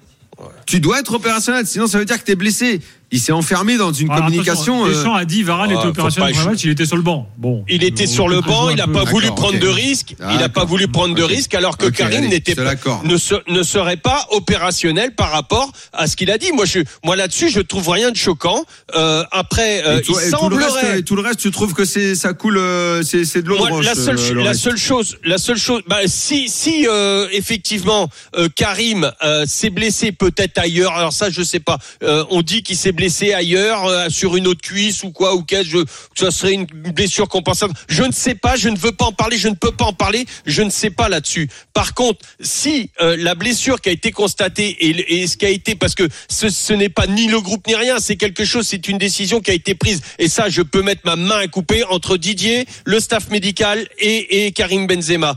Tu 0.67 0.81
dois 0.81 1.01
être 1.01 1.15
opérationnel, 1.15 1.67
sinon 1.67 1.87
ça 1.87 1.99
veut 1.99 2.05
dire 2.05 2.19
que 2.19 2.25
t'es 2.25 2.37
blessé. 2.37 2.81
Il 3.15 3.21
s'est 3.21 3.33
enfermé 3.33 3.77
dans 3.77 3.93
une 3.93 4.11
Alors, 4.11 4.25
communication. 4.25 4.85
attention, 4.85 4.87
euh, 4.87 4.89
Deschamps 4.97 5.15
a 5.15 5.27
dit 5.27 5.43
Varane 5.43 5.71
Ah, 5.71 5.79
était 5.81 5.87
opérationnel 5.89 6.33
pour 6.33 6.45
le 6.45 6.51
match, 6.53 6.65
il 6.65 6.71
était 6.71 6.87
sur 6.87 6.97
le 6.97 7.03
banc. 7.03 7.29
Bon. 7.37 7.63
Il 7.69 7.85
était 7.85 8.09
On 8.09 8.11
sur 8.11 8.27
le 8.27 8.41
banc, 8.41 8.71
il 8.71 8.77
n'a 8.77 8.87
pas 8.87 9.05
voulu 9.05 9.27
prendre 9.27 9.59
de 9.59 9.69
risques. 9.69 10.15
Il 10.31 10.39
n'a 10.39 10.49
pas 10.49 10.65
voulu 10.65 10.89
prendre 10.89 11.15
de 11.15 11.23
Ok. 11.23 11.29
risques, 11.29 11.55
alors 11.55 11.77
que 11.77 11.89
Karim 11.89 12.27
n'était 12.29 12.55
pas, 12.55 12.73
ne, 13.05 13.17
se- 13.19 13.35
ne 13.51 13.63
serait 13.63 13.99
pas 13.99 14.27
opérationnel 14.31 15.15
par 15.15 15.31
rapport 15.31 15.71
à 15.93 16.07
ce 16.07 16.17
qu'il 16.17 16.31
a 16.31 16.39
dit. 16.39 16.53
Moi, 16.53 16.65
je, 16.65 16.79
moi 17.05 17.15
là-dessus, 17.17 17.51
je 17.51 17.61
trouve 17.61 17.91
rien 17.91 18.11
de 18.13 18.17
choquant. 18.17 18.65
Euh, 18.97 19.25
après, 19.31 19.83
euh, 19.87 19.99
et 19.99 20.03
tout, 20.03 20.15
il 20.19 20.29
et 20.29 20.31
tout 20.31 20.49
le 20.49 20.57
reste, 20.57 20.69
semblerait. 20.71 20.99
et 21.01 21.03
tout 21.03 21.17
le 21.17 21.23
reste, 21.23 21.41
tu 21.41 21.51
trouves 21.51 21.75
que 21.75 21.85
c'est 21.85 22.15
ça 22.15 22.33
coule, 22.33 22.59
c'est 23.05 23.27
c'est 23.27 23.43
de 23.43 23.49
l'eau 23.49 23.59
Moi, 23.59 23.83
la 23.83 23.95
seule, 23.95 24.19
euh, 24.19 24.43
la 24.43 24.55
chose, 24.77 25.19
la 25.23 25.37
seule 25.37 25.59
chose, 25.59 25.83
bah, 25.87 25.99
si, 26.07 26.49
si 26.49 26.87
euh, 26.89 27.29
effectivement 27.33 28.09
euh, 28.37 28.49
Karim 28.57 29.11
euh, 29.23 29.45
s'est 29.47 29.69
blessé 29.69 30.13
peut-être 30.13 30.52
ailleurs, 30.59 30.93
alors 30.95 31.13
ça 31.13 31.31
je 31.31 31.43
sais 31.43 31.61
pas. 31.61 31.79
Euh, 32.03 32.25
on 32.31 32.43
dit 32.43 32.63
qu'il 32.63 32.77
s'est 32.77 32.93
blessé 32.93 33.33
ailleurs 33.33 33.87
euh, 33.87 34.09
sur 34.09 34.37
une 34.37 34.47
autre 34.47 34.61
cuisse 34.63 35.03
ou 35.03 35.11
quoi 35.11 35.35
ou 35.35 35.43
qu'est-ce, 35.43 35.69
je- 35.69 35.85
ça 36.15 36.31
serait 36.31 36.53
une 36.53 36.67
blessure 36.67 37.29
compensable. 37.29 37.75
Je 37.89 38.03
ne 38.03 38.13
sais 38.13 38.35
pas, 38.35 38.57
je 38.57 38.69
ne 38.69 38.79
veux 38.79 38.93
pas 38.93 39.07
en 39.07 39.13
parler, 39.13 39.37
je 39.39 39.49
ne 39.49 39.55
peux 39.55 39.73
pas 39.73 39.85
en 39.87 39.93
parler, 39.93 40.25
je 40.47 40.63
ne 40.63 40.71
sais 40.71 40.91
pas 40.91 41.09
là-dessus. 41.09 41.49
Par 41.73 41.95
contre, 41.95 42.21
si 42.41 42.91
euh, 43.01 43.17
la 43.19 43.35
blessure 43.35 43.81
qui 43.81 43.89
a 43.89 43.93
été 43.93 44.11
constatée 44.13 44.69
et, 44.81 45.23
et 45.23 45.27
ce 45.27 45.37
qui 45.37 45.47
a 45.47 45.51
été, 45.51 45.75
parce 45.75 45.95
que 45.95 46.09
ce, 46.29 46.49
ce 46.49 46.73
n'est 46.73 46.89
pas 46.89 47.07
ni 47.07 47.27
le 47.29 47.41
groupe 47.41 47.67
ni 47.67 47.75
rien, 47.75 47.99
c'est 48.01 48.17
quelque 48.17 48.45
chose, 48.45 48.67
c'est 48.69 48.89
une 48.89 48.99
décision 48.99 49.41
qui 49.41 49.51
a 49.51 49.55
été 49.55 49.75
prise. 49.75 50.01
Et 50.19 50.29
ça, 50.29 50.49
je 50.49 50.63
peux 50.63 50.83
mettre 50.83 51.03
ma 51.05 51.17
main 51.17 51.39
à 51.39 51.47
couper 51.49 51.85
entre 51.85 52.17
Didier, 52.17 52.67
le 52.85 53.01
staff 53.01 53.29
médical 53.31 53.87
et, 53.99 54.47
et 54.47 54.53
Karim 54.53 54.87
Benzema. 54.87 55.37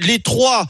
Les 0.00 0.18
trois, 0.20 0.66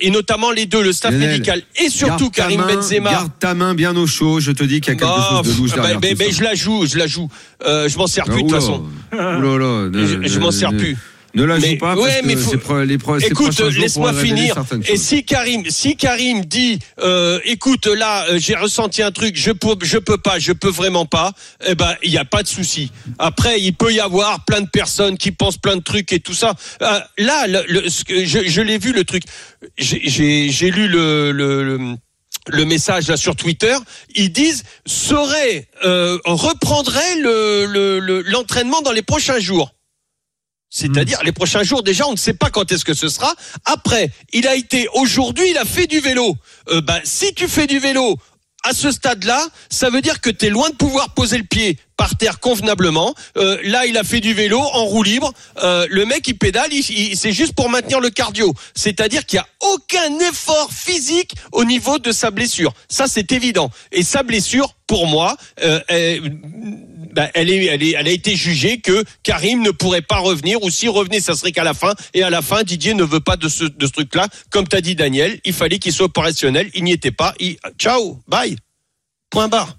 et 0.00 0.10
notamment 0.10 0.50
les 0.50 0.66
deux, 0.66 0.82
le 0.82 0.92
staff 0.92 1.12
Lionel, 1.12 1.30
médical 1.30 1.62
et 1.76 1.88
surtout 1.90 2.30
Karim 2.30 2.60
main- 2.60 2.66
Garde 3.10 3.32
ta 3.40 3.54
main 3.54 3.74
bien 3.74 3.96
au 3.96 4.06
chaud. 4.06 4.40
Je 4.40 4.52
te 4.52 4.64
dis 4.64 4.80
qu'il 4.80 4.92
y 4.92 4.96
a 4.96 4.98
quelque 4.98 5.08
Ah, 5.14 5.40
chose 5.42 5.54
de 5.54 5.60
louche 5.60 5.70
bah, 5.70 5.76
derrière. 5.82 6.00
bah, 6.00 6.08
bah, 6.18 6.24
ça. 6.26 6.30
je 6.38 6.42
la 6.42 6.54
joue, 6.54 6.86
je 6.86 6.98
la 6.98 7.06
joue. 7.06 7.28
Euh, 7.66 7.88
je 7.88 7.96
m'en 7.98 8.06
sers 8.06 8.24
Ah, 8.26 8.30
plus 8.32 8.42
de 8.42 8.48
toute 8.48 8.50
oula. 8.50 8.60
façon. 8.60 8.84
Je, 9.12 10.28
je 10.28 10.38
m'en 10.40 10.50
sers 10.50 10.70
plus. 10.70 10.96
Ne 11.36 11.42
la 11.42 11.56
joue 11.58 11.62
Mais- 11.66 11.76
pas 11.78 11.96
ouais, 11.96 12.02
parce 12.02 12.20
que 12.20 12.26
mais 12.26 12.36
faut- 12.36 12.82
les 12.84 12.96
pro- 12.96 13.18
Écoute, 13.18 13.58
laisse-moi 13.58 14.12
finir. 14.14 14.54
Et 14.88 14.96
si 14.96 15.24
Karim, 15.24 15.64
si 15.68 15.96
Karim 15.96 16.44
dit, 16.44 16.78
euh, 17.02 17.40
écoute, 17.44 17.86
là, 17.88 18.24
euh, 18.30 18.38
j'ai 18.38 18.54
ressenti 18.54 19.02
un 19.02 19.10
truc, 19.10 19.34
je 19.36 19.50
peux, 19.50 19.74
je 19.82 19.98
peux 19.98 20.16
pas, 20.16 20.38
je 20.38 20.52
peux 20.52 20.68
vraiment 20.70 21.06
pas. 21.06 21.32
Eh 21.66 21.74
ben, 21.74 21.92
il 22.04 22.10
n'y 22.12 22.18
a 22.18 22.24
pas 22.24 22.44
de 22.44 22.48
souci. 22.48 22.92
Après, 23.18 23.60
il 23.60 23.72
peut 23.74 23.92
y 23.92 23.98
avoir 23.98 24.44
plein 24.44 24.60
de 24.60 24.68
personnes 24.68 25.18
qui 25.18 25.32
pensent 25.32 25.58
plein 25.58 25.74
de 25.74 25.82
trucs 25.82 26.12
et 26.12 26.20
tout 26.20 26.34
ça. 26.34 26.54
Euh, 26.82 27.00
là, 27.18 27.48
le, 27.48 27.64
le- 27.66 27.82
je, 27.88 28.48
je 28.48 28.60
l'ai 28.60 28.78
vu 28.78 28.92
le 28.92 29.02
truc. 29.02 29.24
J'ai- 29.76 30.70
lu 30.70 30.86
le, 30.86 31.32
le, 31.32 31.96
le 32.48 32.64
message 32.64 33.08
là 33.08 33.16
sur 33.16 33.36
Twitter, 33.36 33.76
ils 34.14 34.30
disent 34.32 34.64
serait 34.86 35.68
euh, 35.84 36.18
reprendrait 36.24 37.16
le 37.16 37.66
le- 37.66 37.98
le- 38.00 38.22
l'entraînement 38.22 38.82
dans 38.82 38.92
les 38.92 39.02
prochains 39.02 39.38
jours. 39.38 39.70
C'est-à-dire 40.70 41.22
les 41.22 41.30
prochains 41.32 41.62
jours 41.62 41.84
déjà, 41.84 42.06
on 42.08 42.12
ne 42.12 42.16
sait 42.16 42.34
pas 42.34 42.50
quand 42.50 42.72
est-ce 42.72 42.84
que 42.84 42.94
ce 42.94 43.08
sera. 43.08 43.32
Après, 43.64 44.10
il 44.32 44.48
a 44.48 44.56
été 44.56 44.88
aujourd'hui, 44.94 45.48
il 45.50 45.56
a 45.56 45.64
fait 45.64 45.86
du 45.86 46.00
vélo. 46.00 46.36
Euh, 46.68 46.80
bah, 46.80 46.98
si 47.04 47.32
tu 47.32 47.46
fais 47.46 47.68
du 47.68 47.78
vélo 47.78 48.18
à 48.64 48.72
ce 48.72 48.90
stade-là, 48.90 49.46
ça 49.70 49.90
veut 49.90 50.00
dire 50.00 50.20
que 50.20 50.30
tu 50.30 50.46
es 50.46 50.48
loin 50.48 50.70
de 50.70 50.74
pouvoir 50.74 51.10
poser 51.10 51.38
le 51.38 51.44
pied 51.44 51.78
par 51.96 52.16
terre 52.16 52.40
convenablement. 52.40 53.14
Euh, 53.36 53.58
là, 53.62 53.86
il 53.86 53.96
a 53.96 54.04
fait 54.04 54.20
du 54.20 54.34
vélo 54.34 54.58
en 54.58 54.84
roue 54.84 55.02
libre. 55.02 55.32
Euh, 55.62 55.86
le 55.90 56.06
mec, 56.06 56.26
il 56.26 56.36
pédale, 56.36 56.70
c'est 56.72 57.32
juste 57.32 57.54
pour 57.54 57.68
maintenir 57.68 58.00
le 58.00 58.10
cardio. 58.10 58.52
C'est-à-dire 58.74 59.26
qu'il 59.26 59.38
n'y 59.38 59.42
a 59.42 59.72
aucun 59.72 60.18
effort 60.28 60.70
physique 60.72 61.34
au 61.52 61.64
niveau 61.64 61.98
de 61.98 62.10
sa 62.10 62.30
blessure. 62.30 62.72
Ça, 62.88 63.06
c'est 63.06 63.30
évident. 63.32 63.70
Et 63.92 64.02
sa 64.02 64.22
blessure, 64.22 64.74
pour 64.86 65.06
moi, 65.06 65.36
euh, 65.62 65.80
elle, 65.88 66.38
bah, 67.14 67.28
elle, 67.34 67.50
est, 67.50 67.64
elle, 67.66 67.82
est, 67.82 67.94
elle 67.98 68.08
a 68.08 68.10
été 68.10 68.36
jugée 68.36 68.78
que 68.78 69.04
Karim 69.22 69.62
ne 69.62 69.70
pourrait 69.70 70.02
pas 70.02 70.18
revenir, 70.18 70.62
ou 70.62 70.70
s'il 70.70 70.90
revenait, 70.90 71.20
ça 71.20 71.34
serait 71.34 71.52
qu'à 71.52 71.64
la 71.64 71.74
fin. 71.74 71.94
Et 72.12 72.22
à 72.22 72.30
la 72.30 72.42
fin, 72.42 72.62
Didier 72.62 72.94
ne 72.94 73.04
veut 73.04 73.20
pas 73.20 73.36
de 73.36 73.48
ce, 73.48 73.64
de 73.64 73.86
ce 73.86 73.92
truc-là. 73.92 74.28
Comme 74.50 74.66
t'as 74.66 74.80
dit 74.80 74.94
Daniel, 74.94 75.40
il 75.44 75.52
fallait 75.52 75.78
qu'il 75.78 75.92
soit 75.92 76.06
opérationnel. 76.06 76.70
Il 76.74 76.84
n'y 76.84 76.92
était 76.92 77.10
pas. 77.10 77.34
Il- 77.40 77.56
Ciao, 77.78 78.18
bye. 78.28 78.56
Point 79.30 79.48
barre. 79.48 79.76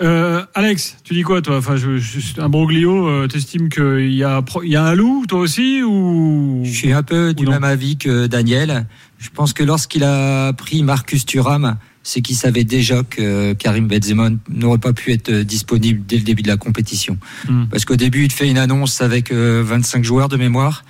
Euh, 0.00 0.42
Alex, 0.54 0.96
tu 1.04 1.12
dis 1.12 1.22
quoi 1.22 1.42
toi? 1.42 1.58
Enfin, 1.58 1.76
je, 1.76 1.98
je- 1.98 2.40
un 2.40 2.48
broglio, 2.48 3.06
euh, 3.08 3.28
t'estimes 3.28 3.68
qu'il 3.68 4.12
y 4.14 4.24
a, 4.24 4.42
y 4.62 4.76
un 4.76 4.94
loup, 4.94 5.26
toi 5.28 5.40
aussi 5.40 5.82
ou? 5.82 6.62
Je 6.64 6.70
suis 6.72 6.92
un 6.92 7.02
peu 7.02 7.34
du 7.34 7.46
même 7.46 7.62
avis 7.64 7.98
que 7.98 8.26
Daniel. 8.26 8.86
Je 9.18 9.28
pense 9.28 9.52
que 9.52 9.62
lorsqu'il 9.62 10.02
a 10.02 10.52
pris 10.54 10.82
Marcus 10.82 11.26
Thuram, 11.26 11.76
c'est 12.02 12.20
qu'il 12.20 12.36
savait 12.36 12.64
déjà 12.64 13.02
que 13.02 13.52
Karim 13.52 13.86
Benzema 13.86 14.30
n'aurait 14.50 14.78
pas 14.78 14.92
pu 14.92 15.12
être 15.12 15.30
disponible 15.32 16.02
dès 16.06 16.16
le 16.16 16.22
début 16.24 16.42
de 16.42 16.48
la 16.48 16.56
compétition. 16.56 17.16
Hmm. 17.48 17.66
Parce 17.70 17.84
qu'au 17.84 17.96
début, 17.96 18.24
il 18.24 18.32
fait 18.32 18.48
une 18.48 18.58
annonce 18.58 19.00
avec 19.00 19.30
euh, 19.30 19.62
25 19.64 20.02
joueurs 20.04 20.28
de 20.28 20.36
mémoire. 20.36 20.84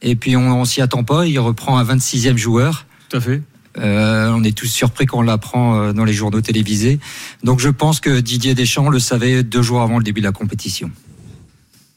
Et 0.00 0.14
puis, 0.16 0.36
on, 0.36 0.60
on 0.60 0.64
s'y 0.64 0.80
attend 0.80 1.04
pas. 1.04 1.26
Il 1.26 1.38
reprend 1.38 1.76
un 1.78 1.84
26e 1.84 2.36
joueur. 2.36 2.86
Tout 3.08 3.16
à 3.18 3.20
fait. 3.20 3.42
Euh, 3.78 4.32
on 4.34 4.42
est 4.42 4.56
tous 4.56 4.66
surpris 4.66 5.06
quand 5.06 5.18
on 5.18 5.22
l'apprend 5.22 5.78
euh, 5.78 5.92
dans 5.92 6.04
les 6.04 6.12
journaux 6.12 6.40
télévisés. 6.40 6.98
Donc, 7.44 7.60
je 7.60 7.68
pense 7.68 8.00
que 8.00 8.20
Didier 8.20 8.54
Deschamps 8.54 8.88
le 8.88 8.98
savait 8.98 9.42
deux 9.42 9.62
jours 9.62 9.82
avant 9.82 9.98
le 9.98 10.04
début 10.04 10.20
de 10.20 10.26
la 10.26 10.32
compétition. 10.32 10.90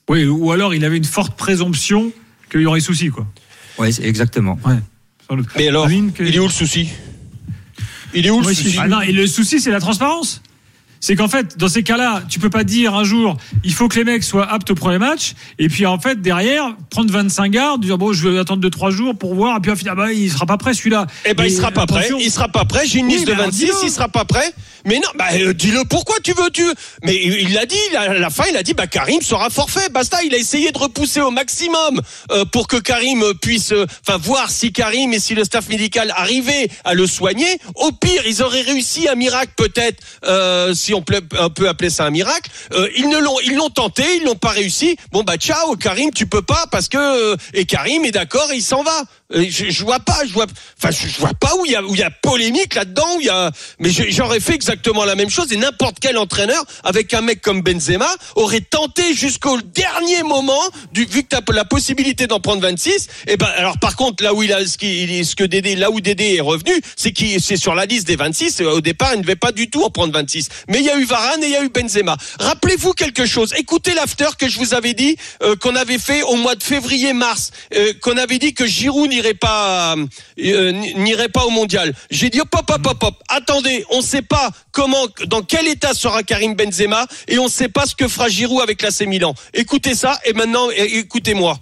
Oui, 0.09 0.25
ou 0.25 0.51
alors 0.51 0.73
il 0.73 0.83
avait 0.83 0.97
une 0.97 1.05
forte 1.05 1.37
présomption 1.37 2.11
qu'il 2.51 2.61
y 2.61 2.65
aurait 2.65 2.81
souci, 2.81 3.09
quoi. 3.09 3.25
Oui, 3.79 3.95
exactement. 4.03 4.59
Doute. 5.29 5.47
Mais 5.55 5.69
alors, 5.69 5.85
Amine, 5.85 6.11
que- 6.11 6.23
il 6.23 6.35
est 6.35 6.39
où 6.39 6.43
le 6.43 6.49
souci? 6.49 6.89
Il 8.13 8.25
est 8.25 8.29
où 8.29 8.41
le 8.41 8.47
Oui, 8.47 8.55
souci 8.55 8.77
ah 8.79 8.87
non, 8.87 9.01
et 9.01 9.11
le 9.11 9.27
souci, 9.27 9.59
c'est 9.59 9.71
la 9.71 9.79
transparence. 9.79 10.41
C'est 11.01 11.15
qu'en 11.15 11.27
fait, 11.27 11.57
dans 11.57 11.67
ces 11.67 11.81
cas-là, 11.83 12.21
tu 12.29 12.39
peux 12.39 12.49
pas 12.51 12.63
dire 12.63 12.93
un 12.95 13.03
jour, 13.03 13.35
il 13.63 13.73
faut 13.73 13.87
que 13.87 13.97
les 13.97 14.03
mecs 14.03 14.23
soient 14.23 14.49
aptes 14.49 14.69
au 14.71 14.75
premier 14.75 14.99
match, 14.99 15.33
et 15.57 15.67
puis 15.67 15.85
en 15.87 15.99
fait, 15.99 16.21
derrière, 16.21 16.75
prendre 16.91 17.11
25 17.11 17.49
gardes, 17.51 17.81
dire 17.83 17.97
bon, 17.97 18.13
je 18.13 18.29
vais 18.29 18.37
attendre 18.39 18.65
2-3 18.67 18.91
jours 18.91 19.17
pour 19.17 19.33
voir, 19.33 19.57
et 19.57 19.59
puis 19.59 19.75
final, 19.75 19.95
bah, 19.95 20.13
il 20.13 20.31
sera 20.31 20.45
pas 20.45 20.57
prêt 20.57 20.73
celui-là. 20.75 21.07
Eh 21.25 21.33
ben, 21.33 21.45
il 21.45 21.51
sera 21.51 21.71
pas 21.71 21.87
prêt. 21.87 22.07
Il 22.19 22.31
sera 22.31 22.47
pas 22.47 22.65
prêt. 22.65 22.85
J'ai 22.85 22.99
une 22.99 23.07
Oui, 23.07 23.13
liste 23.13 23.27
de 23.27 23.33
alors 23.33 23.47
26. 23.47 23.57
dis-le. 23.57 23.73
Il 23.83 23.89
sera 23.89 24.07
pas 24.07 24.25
prêt. 24.25 24.53
Mais 24.85 24.95
non, 24.95 25.09
bah, 25.15 25.25
euh, 25.33 25.53
dis-le. 25.53 25.83
Pourquoi 25.85 26.15
tu 26.23 26.33
veux, 26.33 26.49
tu 26.51 26.63
veux 26.63 26.73
Mais 27.03 27.15
il 27.15 27.53
l'a 27.53 27.65
dit. 27.65 27.75
À 27.95 28.13
la 28.13 28.29
fin, 28.29 28.43
il 28.49 28.57
a 28.57 28.63
dit, 28.63 28.73
bah, 28.73 28.87
Karim 28.87 29.21
sera 29.21 29.49
forfait. 29.49 29.89
Basta. 29.89 30.23
Il 30.23 30.33
a 30.33 30.37
essayé 30.37 30.71
de 30.71 30.77
repousser 30.77 31.21
au 31.21 31.29
maximum 31.31 32.01
euh, 32.31 32.45
pour 32.45 32.67
que 32.67 32.77
Karim 32.77 33.23
puisse, 33.41 33.71
euh, 33.73 33.85
enfin, 34.07 34.17
voir 34.17 34.49
si 34.49 34.71
Karim 34.71 35.13
et 35.13 35.19
si 35.19 35.35
le 35.35 35.43
staff 35.43 35.69
médical 35.69 36.11
arrivait 36.15 36.67
à 36.83 36.93
le 36.93 37.05
soigner. 37.07 37.57
Au 37.75 37.91
pire, 37.91 38.23
ils 38.25 38.41
auraient 38.41 38.61
réussi 38.61 39.07
un 39.07 39.15
miracle 39.15 39.51
peut-être, 39.55 40.01
euh, 40.25 40.73
si 40.91 40.95
on 40.95 41.01
peut, 41.01 41.69
appeler 41.69 41.89
ça 41.89 42.05
un 42.05 42.09
miracle. 42.09 42.51
Euh, 42.73 42.89
ils 42.97 43.07
ne 43.07 43.17
l'ont, 43.17 43.39
ils 43.45 43.55
l'ont 43.55 43.69
tenté. 43.69 44.03
Ils 44.17 44.25
n'ont 44.25 44.35
pas 44.35 44.49
réussi. 44.49 44.97
Bon, 45.11 45.23
bah, 45.23 45.37
ciao, 45.37 45.75
Karim, 45.77 46.11
tu 46.11 46.25
peux 46.25 46.41
pas 46.41 46.65
parce 46.69 46.89
que 46.89 46.97
euh, 46.97 47.37
et 47.53 47.65
Karim 47.65 48.03
est 48.03 48.11
d'accord. 48.11 48.49
Il 48.53 48.61
s'en 48.61 48.83
va. 48.83 49.03
Euh, 49.33 49.45
Je, 49.49 49.69
je 49.69 49.83
vois 49.83 49.99
pas, 49.99 50.19
je 50.25 50.33
vois, 50.33 50.45
enfin, 50.77 50.91
je, 50.91 51.19
vois 51.19 51.33
pas 51.33 51.55
où 51.59 51.65
il 51.65 51.71
y 51.71 51.75
a, 51.75 51.83
où 51.83 51.93
il 51.93 51.99
y 51.99 52.03
a 52.03 52.11
polémique 52.11 52.75
là-dedans, 52.75 53.15
où 53.17 53.21
il 53.21 53.27
y 53.27 53.29
a, 53.29 53.51
mais 53.79 53.89
j'aurais 53.89 54.39
fait 54.39 54.55
exactement 54.55 55.05
la 55.05 55.15
même 55.15 55.29
chose 55.29 55.51
et 55.51 55.57
n'importe 55.57 55.97
quel 55.99 56.17
entraîneur 56.17 56.63
avec 56.83 57.13
un 57.13 57.21
mec 57.21 57.41
comme 57.41 57.61
Benzema 57.61 58.09
aurait 58.35 58.61
tenté 58.61 59.13
jusqu'au 59.13 59.61
dernier 59.61 60.23
moment, 60.23 60.61
du, 60.91 61.05
vu 61.05 61.23
que 61.23 61.29
tu 61.29 61.35
as 61.35 61.53
la 61.53 61.65
possibilité 61.65 62.27
d'en 62.27 62.39
prendre 62.39 62.61
26. 62.61 63.07
Et 63.27 63.37
ben, 63.37 63.47
alors 63.55 63.77
par 63.79 63.95
contre, 63.95 64.23
là 64.23 64.33
où 64.33 64.43
il 64.43 64.53
a, 64.53 64.65
ce, 64.65 64.77
qui, 64.77 65.23
ce 65.23 65.35
que 65.35 65.43
Dédé, 65.43 65.75
là 65.75 65.91
où 65.91 66.01
Dédé 66.01 66.35
est 66.35 66.41
revenu, 66.41 66.73
c'est 66.95 67.11
qu'il, 67.11 67.41
c'est 67.41 67.57
sur 67.57 67.75
la 67.75 67.85
liste 67.85 68.07
des 68.07 68.15
26. 68.15 68.61
et 68.61 68.65
Au 68.65 68.81
départ, 68.81 69.13
il 69.13 69.17
ne 69.17 69.21
devait 69.23 69.35
pas 69.35 69.51
du 69.51 69.69
tout 69.69 69.83
en 69.83 69.89
prendre 69.89 70.13
26. 70.13 70.49
Mais 70.69 70.79
il 70.79 70.85
y 70.85 70.89
a 70.89 70.97
eu 70.97 71.05
Varane 71.05 71.43
et 71.43 71.47
il 71.47 71.51
y 71.51 71.55
a 71.55 71.63
eu 71.63 71.69
Benzema. 71.69 72.17
Rappelez-vous 72.39 72.93
quelque 72.93 73.25
chose. 73.25 73.53
Écoutez 73.57 73.93
l'after 73.93 74.29
que 74.37 74.47
je 74.47 74.57
vous 74.57 74.73
avais 74.73 74.93
dit, 74.93 75.15
euh, 75.43 75.55
qu'on 75.55 75.75
avait 75.75 75.99
fait 75.99 76.23
au 76.23 76.35
mois 76.35 76.55
de 76.55 76.63
février-mars, 76.63 77.51
euh, 77.75 77.93
qu'on 78.01 78.17
avait 78.17 78.39
dit 78.39 78.53
que 78.53 78.65
Giroud 78.65 79.11
n'irait 79.21 79.33
pas, 79.35 79.95
euh, 80.39 80.71
n'irait 80.71 81.29
pas 81.29 81.45
au 81.45 81.49
mondial. 81.49 81.93
J'ai 82.09 82.29
dit 82.29 82.41
hop, 82.41 82.49
hop, 82.53 82.71
hop, 82.85 83.03
hop. 83.03 83.15
Attendez, 83.29 83.85
on 83.91 83.97
ne 83.97 84.03
sait 84.03 84.21
pas 84.21 84.49
comment, 84.71 85.07
dans 85.27 85.43
quel 85.43 85.67
état 85.67 85.93
sera 85.93 86.23
Karim 86.23 86.55
Benzema 86.55 87.05
et 87.27 87.37
on 87.37 87.45
ne 87.45 87.49
sait 87.49 87.69
pas 87.69 87.85
ce 87.85 87.95
que 87.95 88.07
fera 88.07 88.27
Giroud 88.29 88.61
avec 88.61 88.81
l'AC 88.81 89.01
Milan. 89.01 89.33
Écoutez 89.53 89.95
ça 89.95 90.19
et 90.25 90.33
maintenant, 90.33 90.69
écoutez-moi. 90.71 91.57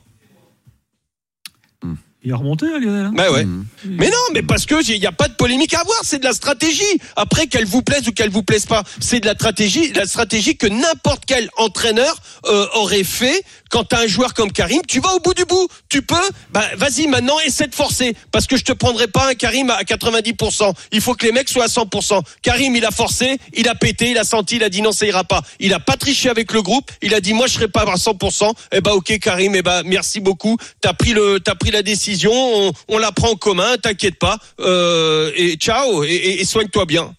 Il 2.21 2.31
est 2.31 2.33
remonté, 2.33 2.65
hein, 2.65 2.79
Lionel. 2.79 3.05
hein 3.05 3.11
Bah 3.15 3.31
ouais. 3.31 3.45
Mhm. 3.45 3.65
Mais 3.85 4.09
non, 4.09 4.17
mais 4.33 4.41
parce 4.43 4.65
que 4.65 4.75
il 4.91 4.99
n'y 4.99 5.05
a 5.05 5.11
pas 5.13 5.29
de 5.29 5.35
polémique 5.35 5.73
à 5.73 5.79
avoir, 5.79 5.99
c'est 6.03 6.19
de 6.19 6.25
la 6.25 6.33
stratégie. 6.33 6.83
Après, 7.15 7.47
qu'elle 7.47 7.65
vous 7.65 7.81
plaise 7.81 8.07
ou 8.09 8.11
qu'elle 8.11 8.29
vous 8.29 8.43
plaise 8.43 8.65
pas, 8.65 8.83
c'est 8.99 9.21
de 9.21 9.25
la 9.25 9.35
stratégie, 9.35 9.93
la 9.93 10.05
stratégie 10.05 10.57
que 10.57 10.67
n'importe 10.67 11.23
quel 11.25 11.49
entraîneur 11.57 12.17
euh, 12.45 12.65
aurait 12.73 13.05
fait. 13.05 13.41
Quand 13.69 13.83
t'as 13.85 14.01
un 14.03 14.07
joueur 14.07 14.33
comme 14.33 14.51
Karim, 14.51 14.81
tu 14.87 14.99
vas 14.99 15.13
au 15.13 15.19
bout 15.19 15.33
du 15.33 15.45
bout. 15.45 15.67
Tu 15.89 16.01
peux, 16.01 16.15
bah 16.51 16.65
vas-y 16.75 17.07
maintenant, 17.07 17.39
essaie 17.45 17.67
de 17.67 17.75
forcer, 17.75 18.15
parce 18.31 18.47
que 18.47 18.57
je 18.57 18.63
te 18.63 18.73
prendrai 18.73 19.07
pas 19.07 19.29
un 19.29 19.35
Karim 19.35 19.69
à 19.69 19.83
90%. 19.83 20.73
Il 20.91 21.01
faut 21.01 21.13
que 21.13 21.25
les 21.25 21.31
mecs 21.31 21.47
soient 21.49 21.65
à 21.65 21.67
100%. 21.67 22.21
Karim, 22.41 22.75
il 22.75 22.83
a 22.83 22.91
forcé, 22.91 23.37
il 23.53 23.69
a 23.69 23.75
pété, 23.75 24.11
il 24.11 24.17
a 24.17 24.23
senti, 24.25 24.57
il 24.57 24.63
a 24.63 24.69
dit 24.69 24.81
non, 24.81 24.91
ça 24.91 25.05
ira 25.05 25.23
pas. 25.23 25.41
Il 25.59 25.73
a 25.73 25.79
pas 25.79 25.95
triché 25.95 26.29
avec 26.29 26.51
le 26.51 26.61
groupe, 26.63 26.91
il 27.01 27.13
a 27.13 27.21
dit 27.21 27.33
moi 27.33 27.47
je 27.47 27.53
serai 27.53 27.67
pas 27.69 27.83
à 27.83 27.95
100%. 27.95 28.51
Eh 28.73 28.81
bah 28.81 28.93
ok 28.95 29.19
Karim, 29.19 29.55
eh 29.55 29.61
bah 29.61 29.83
merci 29.85 30.19
beaucoup. 30.19 30.57
T'as 30.81 30.93
pris 30.93 31.13
le, 31.13 31.39
t'as 31.39 31.55
pris 31.55 31.69
la 31.71 31.83
décision, 31.83 32.08
on, 32.31 32.71
on 32.87 32.97
la 32.97 33.11
prend 33.11 33.31
en 33.31 33.35
commun, 33.35 33.77
t'inquiète 33.81 34.17
pas. 34.19 34.37
Euh, 34.59 35.31
et 35.35 35.55
ciao, 35.55 36.03
et, 36.03 36.07
et- 36.07 36.41
et 36.41 36.45
soigne-toi 36.45 36.85
bien. 36.85 37.13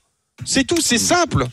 C'est 0.44 0.64
tout, 0.66 0.80
c'est 0.80 0.98
simple. 0.98 1.46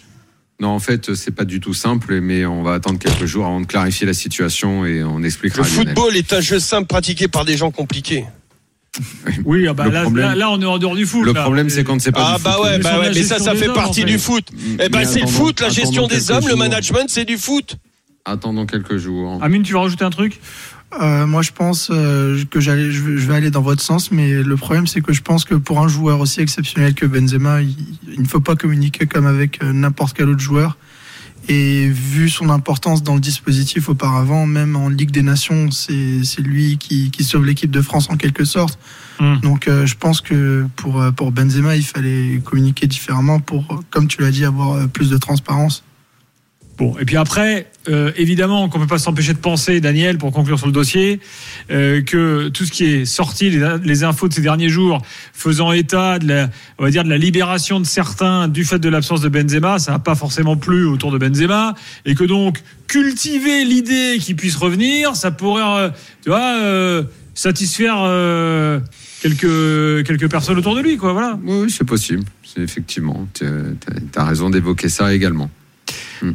Non, 0.60 0.70
en 0.70 0.79
fait, 0.79 1.13
c'est 1.13 1.32
pas 1.36 1.46
du 1.46 1.60
tout 1.60 1.74
simple, 1.75 2.20
mais 2.20 2.46
on 2.46 2.63
va 2.63 2.74
attendre 2.74 2.98
quelques 2.98 3.25
jours 3.25 3.46
avant 3.46 3.62
de 3.62 3.65
clarifier 3.67 4.08
la 4.08 4.13
situation 4.13 4.86
et 4.86 5.03
on 5.03 5.22
expliquera. 5.22 5.62
Le 5.62 5.67
Lionel. 5.70 5.88
football 5.96 6.17
est 6.17 6.34
un 6.34 6.41
jeu 6.41 6.60
simple 6.60 6.88
pratiqué 6.88 7.27
par 7.27 7.46
des 7.46 7.58
gens 7.58 7.70
compliqués. 7.72 8.25
Oui, 9.46 9.67
ah 9.67 9.74
bah 9.74 9.88
là, 9.89 10.03
problème- 10.03 10.25
là, 10.29 10.36
là, 10.36 10.50
on 10.51 10.60
est 10.62 10.65
en 10.65 10.79
dehors 10.79 10.96
du 10.96 11.06
foot. 11.06 11.24
Le 11.25 11.34
là. 11.34 11.44
problème, 11.44 11.70
c'est 11.70 11.84
quand 11.84 12.01
c'est 12.01 12.12
pas 12.12 12.34
Ah 12.34 12.38
du 12.38 12.44
bah 12.44 12.53
foot. 12.53 12.63
ouais, 12.63 12.77
Mais 12.77 12.84
bah 12.84 13.00
ouais, 13.00 13.10
mais 13.13 13.22
ça, 13.22 13.36
gestion 13.36 13.46
ça 13.46 13.53
des 13.53 13.60
fait 13.60 13.67
hommes, 13.67 13.75
partie 13.75 14.03
en 14.03 14.08
du 14.08 14.17
foot. 14.17 14.46
Mm, 14.51 14.58
Eh 14.84 14.89
ben 14.89 15.00
mais 15.00 15.06
c'est 15.06 15.20
le 15.22 15.27
foot, 15.27 15.60
la 15.62 15.70
gestion 15.70 16.08
des 16.08 16.32
hommes, 16.32 16.48
le 16.48 16.56
management, 16.56 17.06
c'est 17.08 17.25
du 17.25 17.38
foot. 17.38 17.75
Attendons 18.25 18.65
quelques 18.65 18.98
jours. 18.98 19.38
Amine, 19.44 19.62
tu 19.63 19.74
vas 19.74 19.82
rajouter 19.82 20.03
un 20.06 20.10
truc? 20.10 20.39
Euh, 21.01 21.27
moi, 21.27 21.41
je 21.41 21.51
pense 21.51 21.89
euh, 21.91 22.44
que 22.50 22.60
j'allais, 22.60 22.91
je 22.91 23.01
vais 23.01 23.36
aller 23.36 23.51
dans 23.51 23.62
votre 23.62 23.82
sens, 23.82 24.12
mais 24.12 24.41
le 24.41 24.56
problème, 24.56 24.88
c'est 24.88 25.01
que 25.01 25.13
je 25.13 25.22
pense 25.22 25.44
que 25.44 25.56
pour 25.56 25.79
un 25.79 25.88
joueur 25.88 26.20
aussi 26.22 26.39
exceptionnel 26.39 26.94
que 26.94 27.06
Benzema, 27.06 27.62
il, 27.62 27.75
il 28.08 28.22
ne 28.22 28.27
faut 28.27 28.39
pas 28.39 28.56
communiquer 28.56 29.06
comme 29.06 29.25
avec 29.25 29.62
euh, 29.62 29.74
n'importe 29.74 30.15
quel 30.15 30.29
autre 30.29 30.39
joueur. 30.39 30.77
Et 31.50 31.88
vu 31.88 32.29
son 32.29 32.50
importance 32.50 33.03
dans 33.03 33.13
le 33.15 33.22
dispositif 33.22 33.88
auparavant, 33.88 34.46
même 34.46 34.75
en 34.75 34.89
Ligue 34.89 35.12
des 35.12 35.22
Nations, 35.22 35.72
c'est 35.72 36.24
c'est 36.25 36.41
lui 36.41 36.77
qui, 36.77 37.10
qui 37.10 37.24
sauve 37.24 37.46
l'équipe 37.46 37.72
de 37.72 37.82
France 37.82 38.10
en 38.10 38.17
quelque 38.17 38.44
sorte. 38.44 38.77
Hmm. 39.20 39.38
Donc, 39.38 39.67
euh, 39.67 39.86
je 39.86 39.96
pense 39.96 40.20
que 40.20 40.65
pour 40.75 41.01
euh, 41.01 41.12
pour 41.12 41.32
Benzema, 41.32 41.77
il 41.77 41.86
fallait 41.86 42.41
communiquer 42.44 42.88
différemment 42.88 43.39
pour, 43.39 43.82
comme 43.91 44.08
tu 44.08 44.22
l'as 44.22 44.32
dit, 44.32 44.44
avoir 44.44 44.74
euh, 44.74 44.88
plus 44.88 45.10
de 45.10 45.17
transparence. 45.17 45.84
Bon, 46.78 46.96
et 47.00 47.06
puis 47.06 47.18
après, 47.18 47.66
euh, 47.90 48.12
évidemment 48.18 48.70
qu'on 48.70 48.80
peut 48.80 48.86
pas 48.86 49.00
s'empêcher 49.00 49.34
de 49.34 49.40
penser, 49.40 49.82
Daniel, 49.82 50.20
pour 50.20 50.32
conclure 50.32 50.60
sur 50.60 50.68
le 50.68 50.74
dossier, 50.74 51.20
euh, 51.72 52.04
que 52.04 52.50
tout 52.50 52.66
ce 52.66 52.72
qui 52.72 52.86
est 52.86 53.06
sorti, 53.06 53.50
les, 53.50 53.78
les 53.84 54.04
infos 54.04 54.28
de 54.28 54.34
ces 54.34 54.42
derniers 54.42 54.70
jours, 54.70 55.02
faisant 55.34 55.72
état 55.72 56.20
de 56.20 56.28
la, 56.28 56.50
on 56.78 56.84
va 56.84 56.92
dire, 56.92 57.04
de 57.04 57.10
la 57.10 57.18
libération 57.18 57.80
de 57.80 57.86
certains 57.86 58.48
du 58.48 58.64
fait 58.64 58.78
de 58.78 58.90
l'absence 58.90 59.22
de 59.22 59.30
Benzema, 59.30 59.80
ça 59.80 59.94
n'a 59.94 60.00
pas 60.00 60.14
forcément 60.14 60.56
plu 60.56 60.86
autour 60.86 61.12
de 61.12 61.18
Benzema, 61.18 61.74
et 62.06 62.14
que 62.14 62.24
donc 62.24 62.60
cultiver 62.86 63.66
l'idée 63.66 64.18
qu'il 64.20 64.36
puisse 64.36 64.56
revenir, 64.56 65.16
ça 65.16 65.32
pourrait, 65.32 65.64
euh, 65.64 65.90
tu 66.22 66.30
vois, 66.30 66.58
euh, 66.62 67.04
satisfaire 67.34 67.98
euh, 68.02 68.80
quelques 69.24 70.06
quelques 70.06 70.30
personnes 70.30 70.60
autour 70.60 70.76
de 70.76 70.82
lui, 70.82 70.98
quoi, 70.98 71.14
voilà. 71.14 71.40
Oui, 71.44 71.72
c'est 71.72 71.86
possible. 71.86 72.24
C'est 72.44 72.62
effectivement. 72.62 73.28
Tu 73.34 73.46
as 74.16 74.26
raison 74.26 74.52
d'évoquer 74.52 74.90
ça 74.90 75.12
également. 75.12 75.50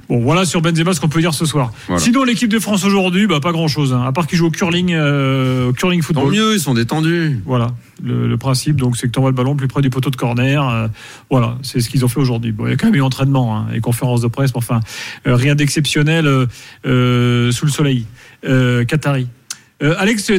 Bon, 0.08 0.20
voilà 0.22 0.44
sur 0.44 0.60
Benzema 0.62 0.92
ce 0.94 1.00
qu'on 1.00 1.08
peut 1.08 1.20
dire 1.20 1.34
ce 1.34 1.44
soir. 1.46 1.72
Voilà. 1.86 2.00
Sinon, 2.02 2.24
l'équipe 2.24 2.48
de 2.50 2.58
France 2.58 2.84
aujourd'hui, 2.84 3.26
bah, 3.26 3.40
pas 3.40 3.52
grand-chose, 3.52 3.92
hein, 3.92 4.02
à 4.06 4.12
part 4.12 4.26
qu'ils 4.26 4.38
jouent 4.38 4.46
au 4.46 4.50
curling, 4.50 4.92
euh, 4.94 5.68
au 5.68 5.72
curling 5.72 6.00
Tant 6.00 6.06
football. 6.06 6.32
mieux, 6.32 6.54
ils 6.54 6.60
sont 6.60 6.74
détendus. 6.74 7.40
Voilà, 7.46 7.68
le, 8.02 8.26
le 8.28 8.36
principe, 8.36 8.76
donc, 8.76 8.96
c'est 8.96 9.06
que 9.06 9.12
tu 9.12 9.18
envoies 9.18 9.30
le 9.30 9.36
ballon 9.36 9.56
plus 9.56 9.68
près 9.68 9.82
du 9.82 9.90
poteau 9.90 10.10
de 10.10 10.16
corner. 10.16 10.68
euh, 10.68 10.88
voilà, 11.30 11.56
c'est 11.62 11.80
ce 11.80 11.88
qu'ils 11.90 12.04
ont 12.04 12.08
fait 12.08 12.20
aujourd'hui. 12.20 12.52
Bon, 12.52 12.66
il 12.66 12.70
y 12.70 12.72
a 12.72 12.76
quand 12.76 12.86
même 12.86 12.94
eu 12.96 13.02
entraînement 13.02 13.56
hein, 13.56 13.66
et 13.74 13.80
conférence 13.80 14.20
de 14.20 14.28
presse, 14.28 14.50
mais 14.54 14.58
enfin, 14.58 14.80
euh, 15.26 15.34
rien 15.36 15.54
d'exceptionnel 15.54 16.26
euh, 16.26 16.46
euh, 16.86 17.50
sous 17.52 17.66
le 17.66 17.72
soleil. 17.72 18.06
Euh, 18.44 18.84
Qatari. 18.84 19.26
Euh, 19.82 19.94
Alex, 19.98 20.30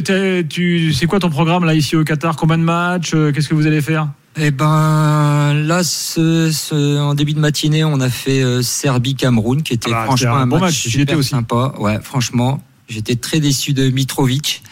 tu, 0.48 0.92
c'est 0.94 1.06
quoi 1.06 1.20
ton 1.20 1.28
programme 1.28 1.64
là 1.64 1.74
ici 1.74 1.96
au 1.96 2.04
Qatar? 2.04 2.36
Combien 2.36 2.56
de 2.58 2.62
matchs 2.62 3.12
Euh, 3.14 3.30
Qu'est-ce 3.32 3.48
que 3.48 3.54
vous 3.54 3.66
allez 3.66 3.82
faire? 3.82 4.08
Eh 4.36 4.50
ben 4.50 5.54
là, 5.54 5.84
ce, 5.84 6.50
ce- 6.50 6.98
en 6.98 7.14
début 7.14 7.34
de 7.34 7.38
matinée, 7.40 7.84
on 7.84 8.00
a 8.00 8.10
fait 8.10 8.42
euh, 8.42 8.62
Serbie-Cameroun, 8.62 9.62
qui 9.62 9.74
était 9.74 9.90
Ah 9.92 10.00
bah, 10.00 10.04
franchement 10.06 10.36
un 10.36 10.40
un 10.42 10.46
bon 10.48 10.58
match, 10.58 10.88
super 10.88 11.18
aussi. 11.18 11.28
sympa. 11.30 11.72
Ouais, 11.78 11.98
franchement, 12.02 12.60
j'étais 12.88 13.14
très 13.14 13.38
déçu 13.40 13.72
de 13.74 13.88
Mitrovic. 13.90 14.62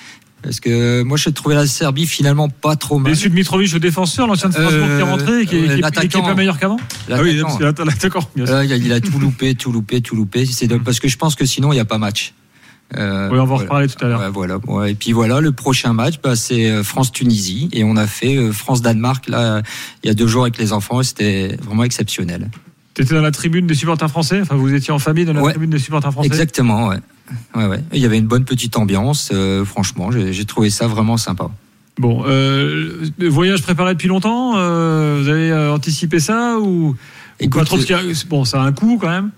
Parce 0.43 0.59
que 0.59 1.03
moi, 1.05 1.17
je 1.17 1.29
trouvais 1.31 1.55
la 1.55 1.69
Serbie 1.69 2.05
finalement 2.09 2.49
pas 2.49 2.75
trop 2.75 2.99
mal. 2.99 3.13
Déçu 3.13 3.31
de 3.31 3.35
Mitrovic, 3.37 3.73
le 3.73 3.79
défenseur, 3.79 4.27
l'ancien 4.27 4.49
de 4.49 4.55
Strasbourg 4.55 4.87
qui 4.89 4.93
est 4.99 5.03
rentré, 5.03 5.41
et 5.43 5.47
qui, 5.47 5.55
est- 5.55 5.59
Euh, 5.61 5.75
qui 5.77 5.81
est- 6.01 6.09
qui 6.09 6.17
est 6.19 6.21
pas 6.23 6.35
meilleur 6.35 6.59
qu'avant 6.59 6.79
Ah 7.09 7.23
oui, 7.23 7.41
L'attaquant. 7.87 8.29
Euh, 8.37 8.65
il 8.65 8.93
a- 8.93 9.01
tout 9.01 9.21
loupé, 9.21 9.55
tout 9.55 9.71
loupé, 9.71 10.01
tout 10.01 10.17
loupé. 10.17 10.45
C'est 10.47 10.67
parce 10.81 10.99
que 10.99 11.07
je 11.07 11.17
pense 11.17 11.37
que 11.37 11.47
sinon 11.47 11.71
il 11.71 11.77
n'y 11.77 11.81
a 11.81 11.85
pas 11.85 11.99
match. 11.99 12.35
Euh, 12.97 13.29
Oui, 13.31 13.35
on 13.35 13.37
va 13.37 13.43
en 13.43 13.47
voilà. 13.47 13.63
reparler 13.63 13.89
tout 13.89 14.05
à 14.05 14.09
l'heure. 14.09 14.21
Ouais, 14.21 14.29
voilà. 14.31 14.59
Ouais, 14.67 14.93
et 14.93 14.95
puis 14.95 15.13
voilà, 15.13 15.41
le 15.41 15.53
prochain 15.53 15.93
match, 15.93 16.15
bah, 16.23 16.37
c'est 16.37 16.71
euh, 16.71 16.83
France-Tunisie 16.83 17.69
et 17.73 17.85
on 17.85 17.97
a 17.97 18.07
fait 18.07 18.37
euh, 18.37 18.53
France-Danemark 18.53 19.29
là 19.29 19.63
il 20.03 20.09
y 20.09 20.11
a 20.11 20.15
deux 20.15 20.27
jours 20.27 20.43
avec 20.43 20.59
les 20.59 20.73
enfants. 20.73 21.03
C'était 21.03 21.57
vraiment 21.63 21.85
exceptionnel. 21.85 22.51
T'étais 22.95 23.15
dans 23.15 23.23
la 23.23 23.31
tribune 23.31 23.67
des 23.67 23.75
supporters 23.75 24.11
français? 24.11 24.41
Enfin, 24.43 24.57
vous 24.57 24.73
étiez 24.75 24.93
en 24.93 24.99
famille 24.99 25.25
dans 25.25 25.33
la 25.33 25.43
Ouais. 25.43 25.53
tribune 25.53 25.71
des 25.71 25.79
supporters 25.79 26.13
français? 26.13 26.27
Exactement. 26.27 26.89
Ouais. 26.89 26.99
Ouais, 27.55 27.65
ouais. 27.67 27.83
Il 27.95 28.01
y 28.01 28.05
avait 28.05 28.19
une 28.19 28.27
bonne 28.27 28.45
petite 28.45 28.77
ambiance. 28.77 29.31
euh, 29.33 29.65
franchement, 29.65 30.11
j'ai 30.11 30.45
trouvé 30.45 30.69
ça 30.69 30.87
vraiment 30.87 31.17
sympa. 31.17 31.49
Bon, 31.99 32.25
euh, 32.27 33.05
voyage 33.21 33.63
préparé 33.63 33.95
depuis 33.95 34.09
longtemps 34.09 34.53
euh, 34.57 35.21
Vous 35.23 35.29
avez 35.29 35.53
anticipé 35.71 36.21
ça 36.21 36.59
ou, 36.59 36.89
ou 36.91 36.97
Écoute, 37.41 37.61
pas 37.61 37.65
trop? 37.67 37.77
Parce 37.79 38.25
Bon, 38.27 38.45
ça 38.45 38.63
a 38.63 38.65
un 38.67 38.73
coût 38.73 38.99
quand 39.01 39.09
même. 39.09 39.31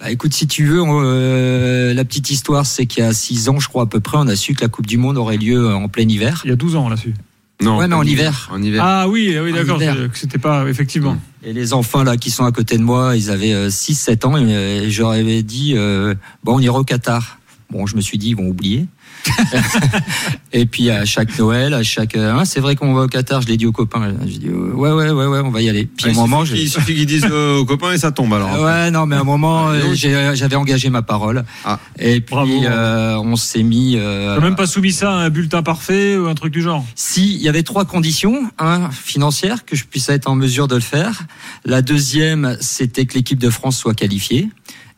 Bah, 0.00 0.10
écoute, 0.10 0.32
si 0.32 0.46
tu 0.46 0.64
veux, 0.64 0.80
on, 0.80 1.00
euh, 1.04 1.92
la 1.92 2.04
petite 2.04 2.30
histoire, 2.30 2.64
c'est 2.64 2.86
qu'il 2.86 3.04
y 3.04 3.06
a 3.06 3.12
six 3.12 3.48
ans, 3.50 3.60
je 3.60 3.68
crois 3.68 3.82
à 3.82 3.86
peu 3.86 4.00
près, 4.00 4.16
on 4.18 4.26
a 4.28 4.36
su 4.36 4.54
que 4.54 4.62
la 4.62 4.68
Coupe 4.68 4.86
du 4.86 4.96
Monde 4.96 5.18
aurait 5.18 5.36
lieu 5.36 5.72
en 5.74 5.88
plein 5.88 6.08
hiver. 6.08 6.40
Il 6.44 6.50
y 6.50 6.52
a 6.52 6.56
12 6.56 6.76
ans 6.76 6.88
là-dessus. 6.88 7.14
Non, 7.62 7.76
Ouais, 7.76 7.86
mais 7.86 7.94
en 7.94 8.02
du- 8.04 8.12
hiver. 8.12 8.48
En 8.50 8.62
hiver. 8.62 8.82
Ah 8.82 9.06
oui, 9.08 9.36
oui, 9.38 9.52
En 9.52 9.54
d'accord. 9.54 9.82
hiver. 9.82 10.08
C'était 10.14 10.38
pas 10.38 10.66
effectivement. 10.70 11.18
Et 11.42 11.52
les 11.52 11.74
enfants 11.74 12.02
là 12.02 12.16
qui 12.16 12.30
sont 12.30 12.46
à 12.46 12.52
côté 12.52 12.78
de 12.78 12.82
moi, 12.82 13.14
ils 13.18 13.30
avaient 13.30 13.68
6-7 13.68 14.24
ans 14.24 14.38
et, 14.38 14.44
euh, 14.54 14.82
et 14.84 14.90
je 14.90 15.02
leur 15.02 15.10
avais 15.10 15.42
dit 15.42 15.74
euh, 15.76 16.14
bon 16.42 16.56
on 16.56 16.60
ira 16.60 16.78
au 16.78 16.84
Qatar. 16.84 17.38
Bon, 17.70 17.86
je 17.86 17.96
me 17.96 18.00
suis 18.00 18.16
dit 18.16 18.30
ils 18.30 18.36
vont 18.36 18.48
oublier. 18.48 18.86
et 20.52 20.66
puis 20.66 20.90
à 20.90 21.04
chaque 21.04 21.38
Noël, 21.38 21.74
à 21.74 21.82
chaque 21.82 22.16
hein, 22.16 22.44
c'est 22.44 22.60
vrai 22.60 22.76
qu'on 22.76 22.92
va 22.94 23.02
au 23.02 23.06
Qatar, 23.06 23.42
je 23.42 23.48
l'ai 23.48 23.56
dit 23.56 23.66
aux 23.66 23.72
copains. 23.72 24.12
J'ai 24.26 24.38
dit 24.38 24.48
euh, 24.48 24.72
ouais 24.74 24.90
ouais 24.90 25.10
ouais 25.10 25.26
ouais, 25.26 25.40
on 25.44 25.50
va 25.50 25.60
y 25.60 25.68
aller. 25.68 25.84
Puis 25.86 26.06
Ah, 26.06 26.08
à 26.08 26.10
un 26.10 26.12
il 26.12 26.16
moment 26.16 26.44
il 26.44 26.68
suffit 26.68 26.94
qu'ils 26.94 27.06
disent 27.06 27.26
euh, 27.30 27.58
aux 27.60 27.64
copains 27.64 27.92
et 27.92 27.98
ça 27.98 28.10
tombe 28.12 28.32
alors. 28.34 28.48
après. 28.50 28.62
Ouais, 28.62 28.90
non, 28.90 29.06
mais 29.06 29.16
à 29.16 29.20
un 29.20 29.24
moment, 29.24 29.68
Ah, 29.68 29.72
euh, 29.72 29.94
j'avais 30.34 30.56
engagé 30.56 30.90
ma 30.90 31.02
parole. 31.02 31.44
Ah. 31.64 31.78
Et 31.98 32.20
puis, 32.20 32.34
Bravo. 32.34 32.64
euh, 32.64 33.16
on 33.16 33.36
s'est 33.36 33.62
mis. 33.62 33.96
euh, 33.96 34.36
T'as 34.36 34.42
même 34.42 34.56
pas 34.56 34.66
soumis 34.66 34.92
ça 34.92 35.10
à 35.10 35.14
un 35.14 35.30
bulletin 35.30 35.62
parfait 35.62 36.16
ou 36.16 36.26
un 36.26 36.34
truc 36.34 36.52
du 36.52 36.62
genre 36.62 36.84
Si, 36.94 37.34
il 37.34 37.42
y 37.42 37.48
avait 37.48 37.62
trois 37.62 37.84
conditions. 37.84 38.50
Un, 38.58 38.90
financière, 38.90 39.64
que 39.64 39.76
je 39.76 39.84
puisse 39.84 40.08
être 40.08 40.28
en 40.28 40.34
mesure 40.34 40.68
de 40.68 40.74
le 40.74 40.80
faire. 40.80 41.22
La 41.64 41.82
deuxième, 41.82 42.56
c'était 42.60 43.06
que 43.06 43.14
l'équipe 43.14 43.38
de 43.38 43.50
France 43.50 43.76
soit 43.76 43.94
qualifiée. 43.94 44.48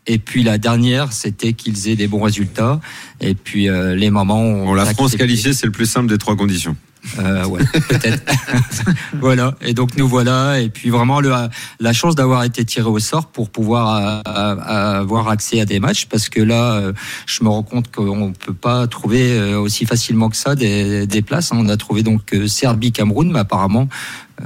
Et 0.06 0.18
puis 0.18 0.42
la 0.42 0.59
dernière, 0.59 1.12
c'était 1.12 1.52
qu'ils 1.52 1.88
aient 1.88 1.97
des 1.97 2.09
bons 2.09 2.23
résultats. 2.23 2.80
Et 3.21 3.35
puis 3.35 3.68
euh, 3.68 3.94
les 3.94 4.11
mamans 4.11 4.40
ont 4.40 4.66
Bon, 4.66 4.75
la 4.75 4.87
France 4.87 5.16
qualifiée, 5.16 5.52
c'est 5.52 5.66
le 5.66 5.73
plus 5.73 5.87
simple 5.87 6.09
des 6.09 6.18
trois 6.18 6.37
conditions. 6.37 6.76
Euh, 7.18 7.44
ouais, 7.47 7.62
peut-être. 7.88 8.23
voilà. 9.21 9.54
Et 9.61 9.75
donc 9.75 9.97
nous 9.97 10.06
voilà. 10.06 10.61
Et 10.61 10.68
puis 10.68 10.90
vraiment 10.90 11.21
le, 11.21 11.32
la 11.80 11.92
chance 11.92 12.14
d'avoir 12.14 12.44
été 12.44 12.64
tiré 12.64 12.88
au 12.88 12.99
sort 12.99 13.26
pour 13.26 13.50
pouvoir 13.50 14.23
euh, 14.26 15.00
avoir 15.00 15.28
accès 15.28 15.61
à 15.61 15.64
des 15.64 15.80
matchs, 15.80 16.06
parce 16.06 16.28
que 16.28 16.40
là, 16.40 16.75
euh, 16.75 16.92
je 17.26 17.42
me 17.44 17.49
rends 17.49 17.62
compte 17.62 17.90
qu'on 17.90 18.32
peut 18.32 18.54
pas 18.54 18.87
trouver 18.87 19.32
euh, 19.32 19.59
aussi 19.59 19.85
facilement 19.85 20.28
que 20.28 20.37
ça 20.37 20.54
des, 20.54 21.06
des 21.06 21.23
places. 21.23 21.50
On 21.52 21.68
a 21.68 21.76
trouvé 21.76 22.02
donc 22.02 22.35
euh, 22.35 22.47
Serbie, 22.47 22.92
Cameroun, 22.92 23.30
mais 23.32 23.40
apparemment 23.40 23.88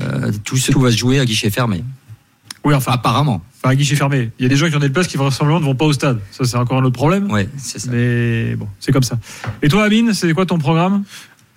euh, 0.00 0.32
tout, 0.44 0.58
tout 0.58 0.80
va 0.80 0.90
se 0.90 0.96
jouer 0.96 1.20
à 1.20 1.24
guichet 1.24 1.50
fermé. 1.50 1.84
Oui, 2.66 2.74
enfin, 2.74 2.92
Apparemment. 2.92 3.42
enfin, 3.56 3.70
à 3.70 3.74
guichet 3.76 3.94
fermé. 3.96 4.30
Il 4.38 4.42
y 4.42 4.46
a 4.46 4.48
des 4.48 4.56
gens 4.56 4.68
qui 4.68 4.76
ont 4.76 4.80
des 4.80 4.90
places 4.90 5.06
qui 5.06 5.16
vraisemblablement 5.16 5.60
ne 5.60 5.64
vont 5.64 5.74
pas 5.74 5.84
au 5.86 5.92
stade. 5.92 6.18
Ça, 6.32 6.44
c'est 6.44 6.56
encore 6.56 6.78
un 6.78 6.84
autre 6.84 6.96
problème. 6.96 7.30
Ouais, 7.30 7.48
c'est 7.56 7.78
ça. 7.78 7.90
Mais 7.92 8.54
bon, 8.56 8.66
c'est 8.80 8.92
comme 8.92 9.02
ça. 9.02 9.18
Et 9.62 9.68
toi, 9.68 9.84
Amine, 9.84 10.12
c'est 10.14 10.32
quoi 10.34 10.46
ton 10.46 10.58
programme? 10.58 11.04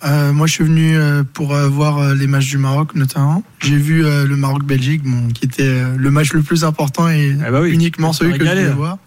Euh, 0.04 0.32
moi, 0.32 0.46
je 0.46 0.52
suis 0.54 0.64
venu 0.64 0.96
euh, 0.96 1.24
pour 1.34 1.52
euh, 1.54 1.68
voir 1.68 2.14
les 2.14 2.26
matchs 2.26 2.48
du 2.48 2.58
Maroc, 2.58 2.94
notamment. 2.94 3.42
J'ai 3.60 3.76
vu 3.76 4.02
le 4.02 4.36
Maroc-Belgique, 4.36 5.02
bon, 5.04 5.28
qui 5.28 5.44
était 5.44 5.82
le 5.96 6.10
match 6.10 6.32
le 6.32 6.42
plus 6.42 6.64
important 6.64 7.08
et 7.08 7.36
Ah 7.44 7.50
bah 7.50 7.60
oui, 7.62 7.70
uniquement 7.72 8.12
celui 8.12 8.32
que 8.38 8.44
je 8.44 8.48
voulais 8.50 8.64
là. 8.64 8.70
voir. 8.72 8.98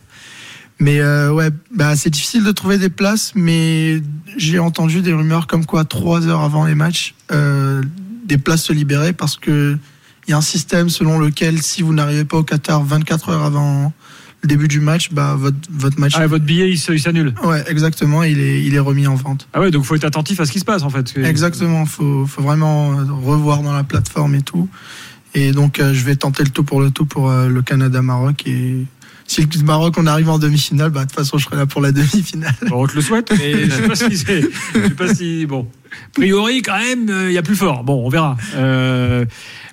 Mais 0.79 0.99
euh, 0.99 1.31
ouais, 1.31 1.49
bah, 1.73 1.95
c'est 1.95 2.09
difficile 2.09 2.43
de 2.43 2.51
trouver 2.51 2.77
des 2.77 2.89
places, 2.89 3.31
mais 3.35 4.01
j'ai 4.37 4.59
entendu 4.59 5.01
des 5.01 5.13
rumeurs 5.13 5.47
comme 5.47 5.65
quoi 5.65 5.85
trois 5.85 6.27
heures 6.27 6.41
avant 6.41 6.65
les 6.65 6.75
matchs, 6.75 7.15
euh, 7.31 7.81
des 8.25 8.37
places 8.37 8.63
se 8.63 8.73
libéraient 8.73 9.13
parce 9.13 9.37
que 9.37 9.77
il 10.27 10.31
y 10.31 10.33
a 10.33 10.37
un 10.37 10.41
système 10.41 10.89
selon 10.89 11.19
lequel 11.19 11.61
si 11.61 11.81
vous 11.81 11.93
n'arrivez 11.93 12.25
pas 12.25 12.37
au 12.37 12.43
Qatar 12.43 12.83
24 12.83 13.29
heures 13.29 13.43
avant 13.43 13.93
le 14.43 14.47
début 14.47 14.67
du 14.67 14.81
match, 14.81 15.09
bah 15.11 15.35
votre 15.37 15.57
votre 15.71 15.99
match. 15.99 16.13
Ah, 16.15 16.27
votre 16.27 16.43
billet, 16.43 16.69
il 16.69 16.77
s'annule. 16.77 17.33
Ouais, 17.43 17.63
exactement, 17.67 18.23
il 18.23 18.39
est 18.39 18.61
il 18.61 18.75
est 18.75 18.79
remis 18.79 19.07
en 19.07 19.15
vente. 19.15 19.47
Ah 19.53 19.61
ouais, 19.61 19.71
donc 19.71 19.85
faut 19.85 19.95
être 19.95 20.03
attentif 20.03 20.39
à 20.39 20.45
ce 20.45 20.51
qui 20.51 20.59
se 20.59 20.65
passe 20.65 20.83
en 20.83 20.89
fait. 20.89 21.17
Exactement, 21.17 21.85
faut, 21.85 22.25
faut 22.25 22.41
vraiment 22.41 22.99
euh, 22.99 23.05
revoir 23.09 23.61
dans 23.61 23.73
la 23.73 23.83
plateforme 23.83 24.35
et 24.35 24.41
tout. 24.41 24.69
Et 25.35 25.51
donc, 25.51 25.79
euh, 25.79 25.93
je 25.93 26.05
vais 26.05 26.15
tenter 26.15 26.43
le 26.43 26.49
tout 26.49 26.63
pour 26.63 26.79
le 26.79 26.91
tout 26.91 27.05
pour 27.05 27.29
euh, 27.29 27.47
le 27.47 27.61
Canada-Maroc. 27.61 28.43
Et 28.45 28.85
si 29.27 29.41
le 29.41 29.63
Maroc, 29.63 29.95
on 29.97 30.05
arrive 30.07 30.29
en 30.29 30.37
demi-finale, 30.39 30.89
bah, 30.91 31.01
de 31.01 31.05
toute 31.09 31.15
façon, 31.15 31.37
je 31.37 31.45
serai 31.45 31.55
là 31.55 31.65
pour 31.65 31.81
la 31.81 31.91
demi-finale. 31.91 32.53
Bon, 32.67 32.83
on 32.83 32.87
te 32.87 32.95
le 32.95 33.01
souhaite, 33.01 33.31
mais 33.37 33.65
je 33.65 33.69
sais 33.71 33.87
pas 33.87 33.95
si 33.95 34.17
c'est. 34.17 34.41
Je 34.41 34.81
sais 34.83 34.89
pas 34.91 35.13
si. 35.13 35.45
Bon. 35.45 35.67
A 35.91 36.09
priori, 36.13 36.61
quand 36.61 36.77
même, 36.77 37.09
euh, 37.09 37.29
il 37.29 37.33
y 37.33 37.37
a 37.37 37.43
plus 37.43 37.55
fort. 37.55 37.83
Bon, 37.83 38.05
on 38.05 38.09
verra. 38.09 38.35
Euh, 38.55 39.25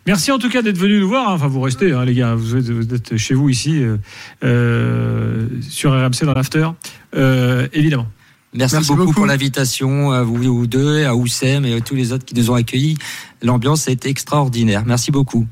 merci 0.07 0.31
en 0.31 0.39
tout 0.39 0.51
cas 0.51 0.63
d'être 0.63 0.77
venu 0.79 1.01
nous 1.01 1.09
voir. 1.09 1.31
hein. 1.31 1.35
Enfin, 1.35 1.49
vous 1.49 1.61
restez, 1.61 1.93
hein, 1.93 2.05
les 2.05 2.15
gars. 2.15 2.35
Vous 2.35 2.57
êtes, 2.57 2.69
vous 2.71 2.95
êtes 2.95 3.17
chez 3.17 3.35
vous 3.35 3.49
ici, 3.49 3.83
euh, 3.83 3.97
euh, 4.45 5.47
sur 5.69 5.93
RMC 5.93 6.25
dans 6.25 6.35
l'after. 6.35 6.69
Euh, 7.17 7.67
évidemment. 7.73 8.07
Merci, 8.53 8.75
Merci 8.75 8.89
beaucoup, 8.89 9.01
beaucoup. 9.05 9.15
pour 9.15 9.27
l'invitation, 9.27 10.11
à 10.11 10.23
vous 10.25 10.67
deux, 10.67 11.05
à 11.05 11.15
Oussem 11.15 11.65
et 11.65 11.75
à 11.75 11.81
tous 11.81 11.95
les 11.95 12.13
autres 12.13 12.25
qui 12.25 12.35
nous 12.35 12.51
ont 12.51 12.55
accueillis. 12.55 12.97
L'ambiance 13.43 13.87
a 13.87 13.93
été 13.93 14.09
extraordinaire. 14.09 14.83
Merci 14.85 15.13
beaucoup. 15.13 15.47